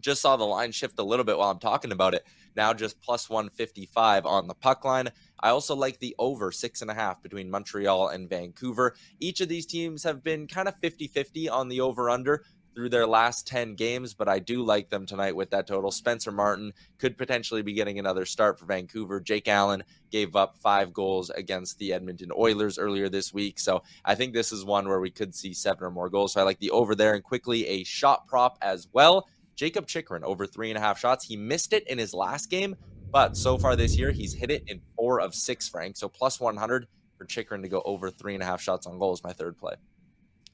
Just 0.00 0.22
saw 0.22 0.36
the 0.36 0.44
line 0.44 0.72
shift 0.72 0.98
a 0.98 1.02
little 1.02 1.24
bit 1.24 1.36
while 1.36 1.50
I'm 1.50 1.58
talking 1.58 1.92
about 1.92 2.14
it. 2.14 2.24
Now 2.56 2.72
just 2.72 3.00
plus 3.02 3.28
155 3.28 4.24
on 4.24 4.48
the 4.48 4.54
puck 4.54 4.84
line. 4.84 5.10
I 5.40 5.50
also 5.50 5.76
like 5.76 5.98
the 5.98 6.16
over 6.18 6.50
six 6.50 6.80
and 6.80 6.90
a 6.90 6.94
half 6.94 7.22
between 7.22 7.50
Montreal 7.50 8.08
and 8.08 8.30
Vancouver. 8.30 8.96
Each 9.20 9.42
of 9.42 9.48
these 9.48 9.66
teams 9.66 10.02
have 10.02 10.24
been 10.24 10.46
kind 10.46 10.66
of 10.66 10.74
50 10.80 11.08
50 11.08 11.50
on 11.50 11.68
the 11.68 11.82
over 11.82 12.08
under 12.08 12.42
through 12.76 12.90
their 12.90 13.06
last 13.06 13.46
10 13.46 13.74
games, 13.74 14.12
but 14.12 14.28
I 14.28 14.38
do 14.38 14.62
like 14.62 14.90
them 14.90 15.06
tonight 15.06 15.34
with 15.34 15.48
that 15.50 15.66
total. 15.66 15.90
Spencer 15.90 16.30
Martin 16.30 16.74
could 16.98 17.16
potentially 17.16 17.62
be 17.62 17.72
getting 17.72 17.98
another 17.98 18.26
start 18.26 18.58
for 18.58 18.66
Vancouver. 18.66 19.18
Jake 19.18 19.48
Allen 19.48 19.82
gave 20.12 20.36
up 20.36 20.58
five 20.58 20.92
goals 20.92 21.30
against 21.30 21.78
the 21.78 21.94
Edmonton 21.94 22.30
Oilers 22.36 22.78
earlier 22.78 23.08
this 23.08 23.32
week. 23.32 23.58
So 23.58 23.82
I 24.04 24.14
think 24.14 24.34
this 24.34 24.52
is 24.52 24.62
one 24.62 24.86
where 24.86 25.00
we 25.00 25.10
could 25.10 25.34
see 25.34 25.54
seven 25.54 25.84
or 25.84 25.90
more 25.90 26.10
goals. 26.10 26.34
So 26.34 26.40
I 26.42 26.44
like 26.44 26.58
the 26.58 26.70
over 26.70 26.94
there 26.94 27.14
and 27.14 27.24
quickly 27.24 27.66
a 27.66 27.82
shot 27.84 28.26
prop 28.28 28.58
as 28.60 28.88
well. 28.92 29.26
Jakob 29.54 29.86
Chychrun 29.86 30.22
over 30.22 30.46
three 30.46 30.70
and 30.70 30.76
a 30.76 30.82
half 30.82 30.98
shots. 30.98 31.24
He 31.24 31.34
missed 31.34 31.72
it 31.72 31.88
in 31.88 31.96
his 31.96 32.12
last 32.12 32.50
game, 32.50 32.76
but 33.10 33.38
so 33.38 33.56
far 33.56 33.74
this 33.74 33.96
year, 33.96 34.12
he's 34.12 34.34
hit 34.34 34.50
it 34.50 34.64
in 34.66 34.82
four 34.94 35.18
of 35.22 35.34
six, 35.34 35.66
Frank. 35.66 35.96
So 35.96 36.10
plus 36.10 36.38
100 36.38 36.86
for 37.16 37.24
Chikrin 37.24 37.62
to 37.62 37.68
go 37.68 37.80
over 37.86 38.10
three 38.10 38.34
and 38.34 38.42
a 38.42 38.46
half 38.46 38.60
shots 38.60 38.86
on 38.86 38.98
goal 38.98 39.14
is 39.14 39.24
my 39.24 39.32
third 39.32 39.56
play. 39.56 39.76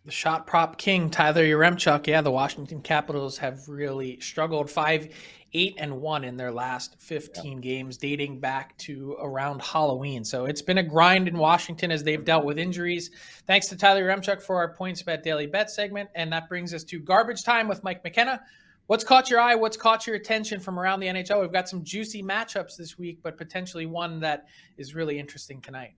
The 0.04 0.10
shot 0.10 0.48
prop 0.48 0.78
king, 0.78 1.10
Tyler 1.10 1.44
Yaremchuk. 1.44 2.08
Yeah, 2.08 2.22
the 2.22 2.30
Washington 2.30 2.80
Capitals 2.80 3.38
have 3.38 3.68
really 3.68 4.18
struggled. 4.18 4.68
Five, 4.68 5.14
eight, 5.54 5.76
and 5.78 6.00
one 6.00 6.24
in 6.24 6.36
their 6.36 6.50
last 6.50 6.96
15 6.98 7.52
yeah. 7.52 7.60
games, 7.60 7.98
dating 7.98 8.40
back 8.40 8.76
to 8.78 9.16
around 9.20 9.62
Halloween. 9.62 10.24
So 10.24 10.46
it's 10.46 10.60
been 10.60 10.78
a 10.78 10.82
grind 10.82 11.28
in 11.28 11.38
Washington 11.38 11.92
as 11.92 12.02
they've 12.02 12.24
dealt 12.24 12.44
with 12.44 12.58
injuries. 12.58 13.12
Thanks 13.46 13.68
to 13.68 13.76
Tyler 13.76 14.02
Yaremchuk 14.02 14.42
for 14.42 14.56
our 14.56 14.74
Points 14.74 15.02
Bet 15.02 15.22
Daily 15.22 15.46
Bet 15.46 15.70
segment. 15.70 16.10
And 16.16 16.32
that 16.32 16.48
brings 16.48 16.74
us 16.74 16.82
to 16.84 16.98
garbage 16.98 17.44
time 17.44 17.68
with 17.68 17.84
Mike 17.84 18.02
McKenna. 18.02 18.40
What's 18.88 19.04
caught 19.04 19.30
your 19.30 19.38
eye? 19.38 19.54
What's 19.54 19.76
caught 19.76 20.08
your 20.08 20.16
attention 20.16 20.58
from 20.58 20.80
around 20.80 20.98
the 20.98 21.06
NHL? 21.06 21.40
We've 21.40 21.52
got 21.52 21.68
some 21.68 21.84
juicy 21.84 22.24
matchups 22.24 22.76
this 22.76 22.98
week, 22.98 23.20
but 23.22 23.38
potentially 23.38 23.86
one 23.86 24.18
that 24.20 24.46
is 24.76 24.96
really 24.96 25.20
interesting 25.20 25.60
tonight. 25.60 25.94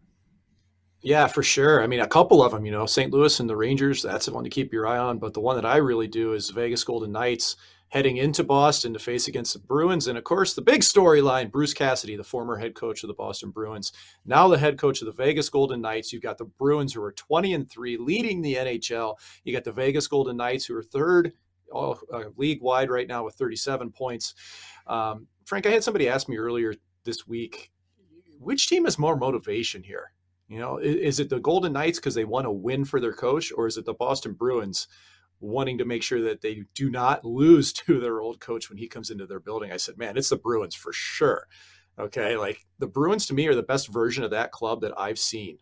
Yeah, 1.04 1.26
for 1.26 1.42
sure. 1.42 1.82
I 1.82 1.86
mean, 1.86 2.00
a 2.00 2.08
couple 2.08 2.42
of 2.42 2.52
them, 2.52 2.64
you 2.64 2.72
know, 2.72 2.86
St. 2.86 3.12
Louis 3.12 3.38
and 3.38 3.48
the 3.48 3.54
Rangers, 3.54 4.00
that's 4.00 4.24
the 4.24 4.32
one 4.32 4.42
to 4.42 4.48
keep 4.48 4.72
your 4.72 4.86
eye 4.86 4.96
on. 4.96 5.18
But 5.18 5.34
the 5.34 5.40
one 5.40 5.54
that 5.56 5.66
I 5.66 5.76
really 5.76 6.08
do 6.08 6.32
is 6.32 6.48
Vegas 6.48 6.82
Golden 6.82 7.12
Knights 7.12 7.56
heading 7.88 8.16
into 8.16 8.42
Boston 8.42 8.94
to 8.94 8.98
face 8.98 9.28
against 9.28 9.52
the 9.52 9.58
Bruins. 9.58 10.06
And 10.06 10.16
of 10.16 10.24
course, 10.24 10.54
the 10.54 10.62
big 10.62 10.80
storyline 10.80 11.52
Bruce 11.52 11.74
Cassidy, 11.74 12.16
the 12.16 12.24
former 12.24 12.56
head 12.56 12.74
coach 12.74 13.04
of 13.04 13.08
the 13.08 13.14
Boston 13.14 13.50
Bruins, 13.50 13.92
now 14.24 14.48
the 14.48 14.56
head 14.56 14.78
coach 14.78 15.02
of 15.02 15.06
the 15.06 15.12
Vegas 15.12 15.50
Golden 15.50 15.82
Knights. 15.82 16.10
You've 16.10 16.22
got 16.22 16.38
the 16.38 16.46
Bruins 16.46 16.94
who 16.94 17.02
are 17.02 17.12
20 17.12 17.52
and 17.52 17.70
3, 17.70 17.98
leading 17.98 18.40
the 18.40 18.54
NHL. 18.54 19.16
You 19.44 19.52
got 19.52 19.64
the 19.64 19.72
Vegas 19.72 20.06
Golden 20.06 20.38
Knights 20.38 20.64
who 20.64 20.74
are 20.74 20.82
third 20.82 21.34
all 21.70 21.98
uh, 22.14 22.30
league 22.38 22.62
wide 22.62 22.88
right 22.88 23.06
now 23.06 23.26
with 23.26 23.34
37 23.34 23.90
points. 23.92 24.32
Um, 24.86 25.26
Frank, 25.44 25.66
I 25.66 25.70
had 25.70 25.84
somebody 25.84 26.08
ask 26.08 26.30
me 26.30 26.38
earlier 26.38 26.72
this 27.04 27.26
week, 27.26 27.70
which 28.38 28.68
team 28.68 28.86
has 28.86 28.98
more 28.98 29.16
motivation 29.18 29.82
here? 29.82 30.13
You 30.48 30.58
know, 30.58 30.78
is, 30.78 30.96
is 30.96 31.20
it 31.20 31.30
the 31.30 31.40
Golden 31.40 31.72
Knights 31.72 31.98
because 31.98 32.14
they 32.14 32.24
want 32.24 32.44
to 32.44 32.50
win 32.50 32.84
for 32.84 33.00
their 33.00 33.12
coach, 33.12 33.52
or 33.56 33.66
is 33.66 33.76
it 33.76 33.84
the 33.84 33.94
Boston 33.94 34.32
Bruins 34.34 34.88
wanting 35.40 35.78
to 35.78 35.84
make 35.84 36.02
sure 36.02 36.22
that 36.22 36.40
they 36.40 36.64
do 36.74 36.90
not 36.90 37.24
lose 37.24 37.72
to 37.72 38.00
their 38.00 38.20
old 38.20 38.40
coach 38.40 38.68
when 38.68 38.78
he 38.78 38.88
comes 38.88 39.10
into 39.10 39.26
their 39.26 39.40
building. 39.40 39.72
I 39.72 39.76
said, 39.76 39.98
man, 39.98 40.16
it's 40.16 40.30
the 40.30 40.36
Bruins 40.36 40.74
for 40.74 40.92
sure. 40.92 41.46
Okay. 41.98 42.36
Like 42.36 42.66
the 42.78 42.86
Bruins 42.86 43.26
to 43.26 43.34
me 43.34 43.46
are 43.46 43.54
the 43.54 43.62
best 43.62 43.92
version 43.92 44.24
of 44.24 44.30
that 44.30 44.50
club 44.50 44.80
that 44.80 44.98
I've 44.98 45.18
seen 45.18 45.58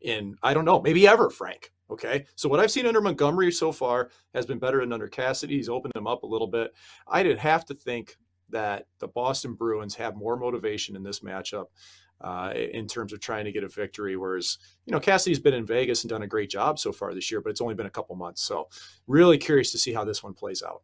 in, 0.00 0.34
I 0.42 0.54
don't 0.54 0.64
know, 0.64 0.80
maybe 0.80 1.06
ever, 1.06 1.30
Frank. 1.30 1.72
Okay. 1.88 2.26
So 2.34 2.48
what 2.48 2.58
I've 2.58 2.70
seen 2.70 2.86
under 2.86 3.00
Montgomery 3.00 3.52
so 3.52 3.70
far 3.70 4.10
has 4.34 4.46
been 4.46 4.58
better 4.58 4.80
than 4.80 4.92
under 4.92 5.08
Cassidy. 5.08 5.56
He's 5.56 5.68
opened 5.68 5.92
them 5.94 6.06
up 6.06 6.24
a 6.24 6.26
little 6.26 6.48
bit. 6.48 6.72
I'd 7.06 7.38
have 7.38 7.64
to 7.66 7.74
think 7.74 8.16
that 8.48 8.86
the 8.98 9.08
Boston 9.08 9.54
Bruins 9.54 9.94
have 9.94 10.16
more 10.16 10.36
motivation 10.36 10.96
in 10.96 11.02
this 11.02 11.20
matchup 11.20 11.66
uh, 12.22 12.52
in 12.54 12.86
terms 12.86 13.12
of 13.12 13.20
trying 13.20 13.44
to 13.44 13.52
get 13.52 13.64
a 13.64 13.68
victory. 13.68 14.16
Whereas, 14.16 14.58
you 14.86 14.92
know, 14.92 15.00
Cassidy's 15.00 15.40
been 15.40 15.54
in 15.54 15.66
Vegas 15.66 16.02
and 16.02 16.10
done 16.10 16.22
a 16.22 16.26
great 16.26 16.50
job 16.50 16.78
so 16.78 16.92
far 16.92 17.14
this 17.14 17.30
year, 17.30 17.40
but 17.40 17.50
it's 17.50 17.60
only 17.60 17.74
been 17.74 17.86
a 17.86 17.90
couple 17.90 18.16
months. 18.16 18.42
So, 18.42 18.68
really 19.06 19.38
curious 19.38 19.72
to 19.72 19.78
see 19.78 19.92
how 19.92 20.04
this 20.04 20.22
one 20.22 20.34
plays 20.34 20.62
out. 20.62 20.82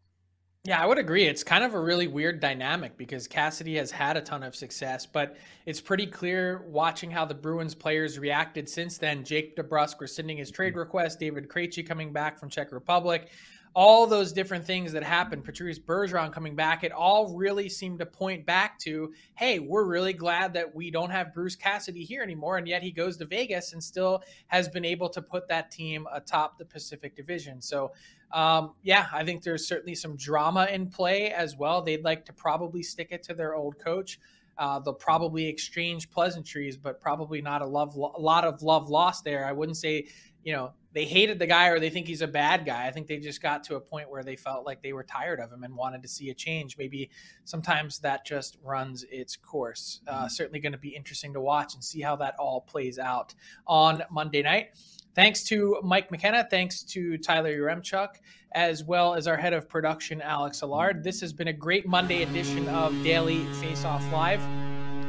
Yeah, 0.65 0.83
I 0.83 0.87
would 0.87 0.99
agree. 0.99 1.25
It's 1.25 1.45
kind 1.45 1.65
of 1.65 1.75
a 1.75 1.81
really 1.81 2.09
weird 2.09 2.41
dynamic 2.41 2.99
because 2.99 3.27
Cassidy 3.27 3.77
has 3.77 3.91
had 3.91 4.17
a 4.17 4.21
ton 4.21 4.43
of 4.43 4.55
success, 4.55 5.07
but 5.07 5.37
it's 5.67 5.81
pretty 5.81 6.07
clear 6.07 6.67
watching 6.69 7.11
how 7.11 7.25
the 7.25 7.35
Bruins 7.35 7.75
players 7.75 8.19
reacted 8.19 8.69
since 8.69 8.99
then. 8.99 9.25
Jake 9.25 9.57
DeBrusk 9.57 10.01
rescinding 10.01 10.37
his 10.37 10.51
trade 10.51 10.77
request, 10.77 11.21
David 11.21 11.49
Krejci 11.49 11.87
coming 11.87 12.13
back 12.13 12.39
from 12.39 12.51
Czech 12.51 12.73
Republic, 12.73 13.31
all 13.79 14.09
those 14.09 14.33
different 14.33 14.65
things 14.65 14.91
that 14.91 15.05
happened, 15.05 15.45
Patrice 15.45 15.79
Bergeron 15.79 16.33
coming 16.33 16.57
back, 16.57 16.83
it 16.83 16.91
all 16.91 17.37
really 17.37 17.69
seemed 17.69 18.01
to 18.01 18.07
point 18.07 18.45
back 18.45 18.77
to, 18.81 19.13
hey, 19.37 19.61
we're 19.61 19.85
really 19.85 20.13
glad 20.13 20.53
that 20.55 20.75
we 20.75 20.91
don't 20.91 21.11
have 21.11 21.33
Bruce 21.33 21.55
Cassidy 21.55 22.03
here 22.03 22.21
anymore. 22.21 22.59
And 22.59 22.67
yet 22.67 22.83
he 22.83 22.91
goes 22.91 23.17
to 23.19 23.25
Vegas 23.25 23.75
and 23.75 23.81
still 23.81 24.25
has 24.49 24.69
been 24.69 24.85
able 24.85 25.09
to 25.11 25.23
put 25.23 25.47
that 25.47 25.71
team 25.71 26.09
atop 26.13 26.59
the 26.59 26.65
Pacific 26.65 27.15
Division. 27.15 27.63
So, 27.63 27.93
um, 28.33 28.73
yeah, 28.83 29.07
I 29.13 29.23
think 29.23 29.45
there's 29.45 29.69
certainly 29.69 29.95
some 29.95 30.17
drama 30.17 30.67
in 30.73 30.89
play 30.89 31.31
as 31.31 31.57
well. 31.57 31.81
They'd 31.81 32.03
like 32.03 32.25
to 32.25 32.33
probably 32.33 32.83
stick 32.83 33.13
it 33.13 33.23
to 33.23 33.35
their 33.35 33.55
old 33.55 33.79
coach. 33.79 34.19
Uh, 34.59 34.81
they'll 34.81 34.95
probably 34.95 35.47
exchange 35.47 36.11
pleasantries, 36.11 36.77
but 36.77 37.01
probably 37.01 37.41
not 37.41 37.63
a 37.63 37.67
love, 37.67 37.95
a 37.95 38.21
lot 38.21 38.45
of 38.45 38.63
love 38.63 38.89
lost 38.89 39.25
there. 39.25 39.47
I 39.47 39.53
wouldn't 39.53 39.77
say, 39.77 40.09
you 40.43 40.53
know, 40.53 40.73
they 40.93 41.05
hated 41.05 41.39
the 41.39 41.47
guy 41.47 41.69
or 41.69 41.79
they 41.79 41.91
think 41.91 42.07
he's 42.07 42.23
a 42.23 42.27
bad 42.27 42.65
guy. 42.65 42.87
I 42.87 42.91
think 42.91 43.07
they 43.07 43.19
just 43.19 43.43
got 43.43 43.63
to 43.65 43.77
a 43.77 43.81
point 43.81 44.11
where 44.11 44.23
they 44.23 44.37
felt 44.37 44.65
like 44.65 44.83
they 44.83 44.93
were 44.93 45.05
tired 45.05 45.39
of 45.39 45.53
him 45.53 45.63
and 45.63 45.77
wanted 45.77 46.03
to 46.03 46.09
see 46.09 46.31
a 46.31 46.35
change. 46.35 46.77
Maybe 46.79 47.11
sometimes 47.45 47.99
that 48.01 48.25
just 48.25 48.57
runs 48.65 49.05
its 49.11 49.37
course. 49.37 50.01
Uh, 50.09 50.15
mm-hmm. 50.15 50.29
certainly 50.29 50.61
going 50.61 50.73
to 50.73 50.79
be 50.79 50.89
interesting 50.89 51.33
to 51.35 51.41
watch 51.41 51.75
and 51.75 51.85
see 51.85 52.01
how 52.01 52.17
that 52.17 52.35
all 52.39 52.63
plays 52.63 52.99
out 52.99 53.35
on 53.67 54.03
Monday 54.11 54.43
night. 54.43 54.71
Thanks 55.19 55.43
to 55.47 55.81
Mike 55.83 56.13
McKenna. 56.13 56.47
Thanks 56.49 56.85
to 56.85 57.19
Tyler 57.19 57.53
Yaremchuk, 57.53 58.21
as 58.53 58.85
well 58.85 59.15
as 59.15 59.27
our 59.27 59.37
head 59.37 59.53
of 59.53 59.69
production, 59.69 60.23
Alex 60.23 60.63
Allard. 60.63 61.03
This 61.03 61.21
has 61.23 61.33
been 61.33 61.49
a 61.49 61.53
great 61.53 61.89
Monday 61.89 62.23
edition 62.23 62.69
of 62.69 62.93
Daily 63.03 63.45
Face 63.55 63.85
Off 63.85 64.13
Live. 64.13 64.41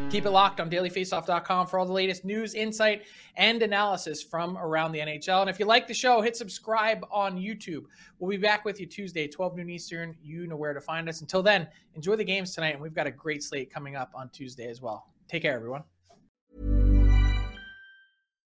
Keep 0.09 0.25
it 0.25 0.31
locked 0.31 0.59
on 0.59 0.67
dailyfaceoff.com 0.67 1.67
for 1.67 1.77
all 1.77 1.85
the 1.85 1.93
latest 1.93 2.25
news, 2.25 2.55
insight, 2.55 3.03
and 3.37 3.61
analysis 3.61 4.23
from 4.23 4.57
around 4.57 4.93
the 4.93 4.99
NHL. 4.99 5.41
And 5.41 5.49
if 5.49 5.59
you 5.59 5.67
like 5.67 5.87
the 5.87 5.93
show, 5.93 6.21
hit 6.21 6.35
subscribe 6.35 7.05
on 7.11 7.37
YouTube. 7.37 7.83
We'll 8.17 8.31
be 8.31 8.37
back 8.37 8.65
with 8.65 8.79
you 8.79 8.87
Tuesday, 8.87 9.27
12 9.27 9.57
noon 9.57 9.69
Eastern. 9.69 10.15
You 10.23 10.47
know 10.47 10.55
where 10.55 10.73
to 10.73 10.81
find 10.81 11.07
us. 11.07 11.21
Until 11.21 11.43
then, 11.43 11.67
enjoy 11.93 12.15
the 12.15 12.23
games 12.23 12.55
tonight, 12.55 12.73
and 12.73 12.81
we've 12.81 12.95
got 12.95 13.05
a 13.05 13.11
great 13.11 13.43
slate 13.43 13.71
coming 13.71 13.95
up 13.95 14.09
on 14.15 14.29
Tuesday 14.29 14.71
as 14.71 14.81
well. 14.81 15.05
Take 15.27 15.43
care, 15.43 15.53
everyone. 15.53 15.83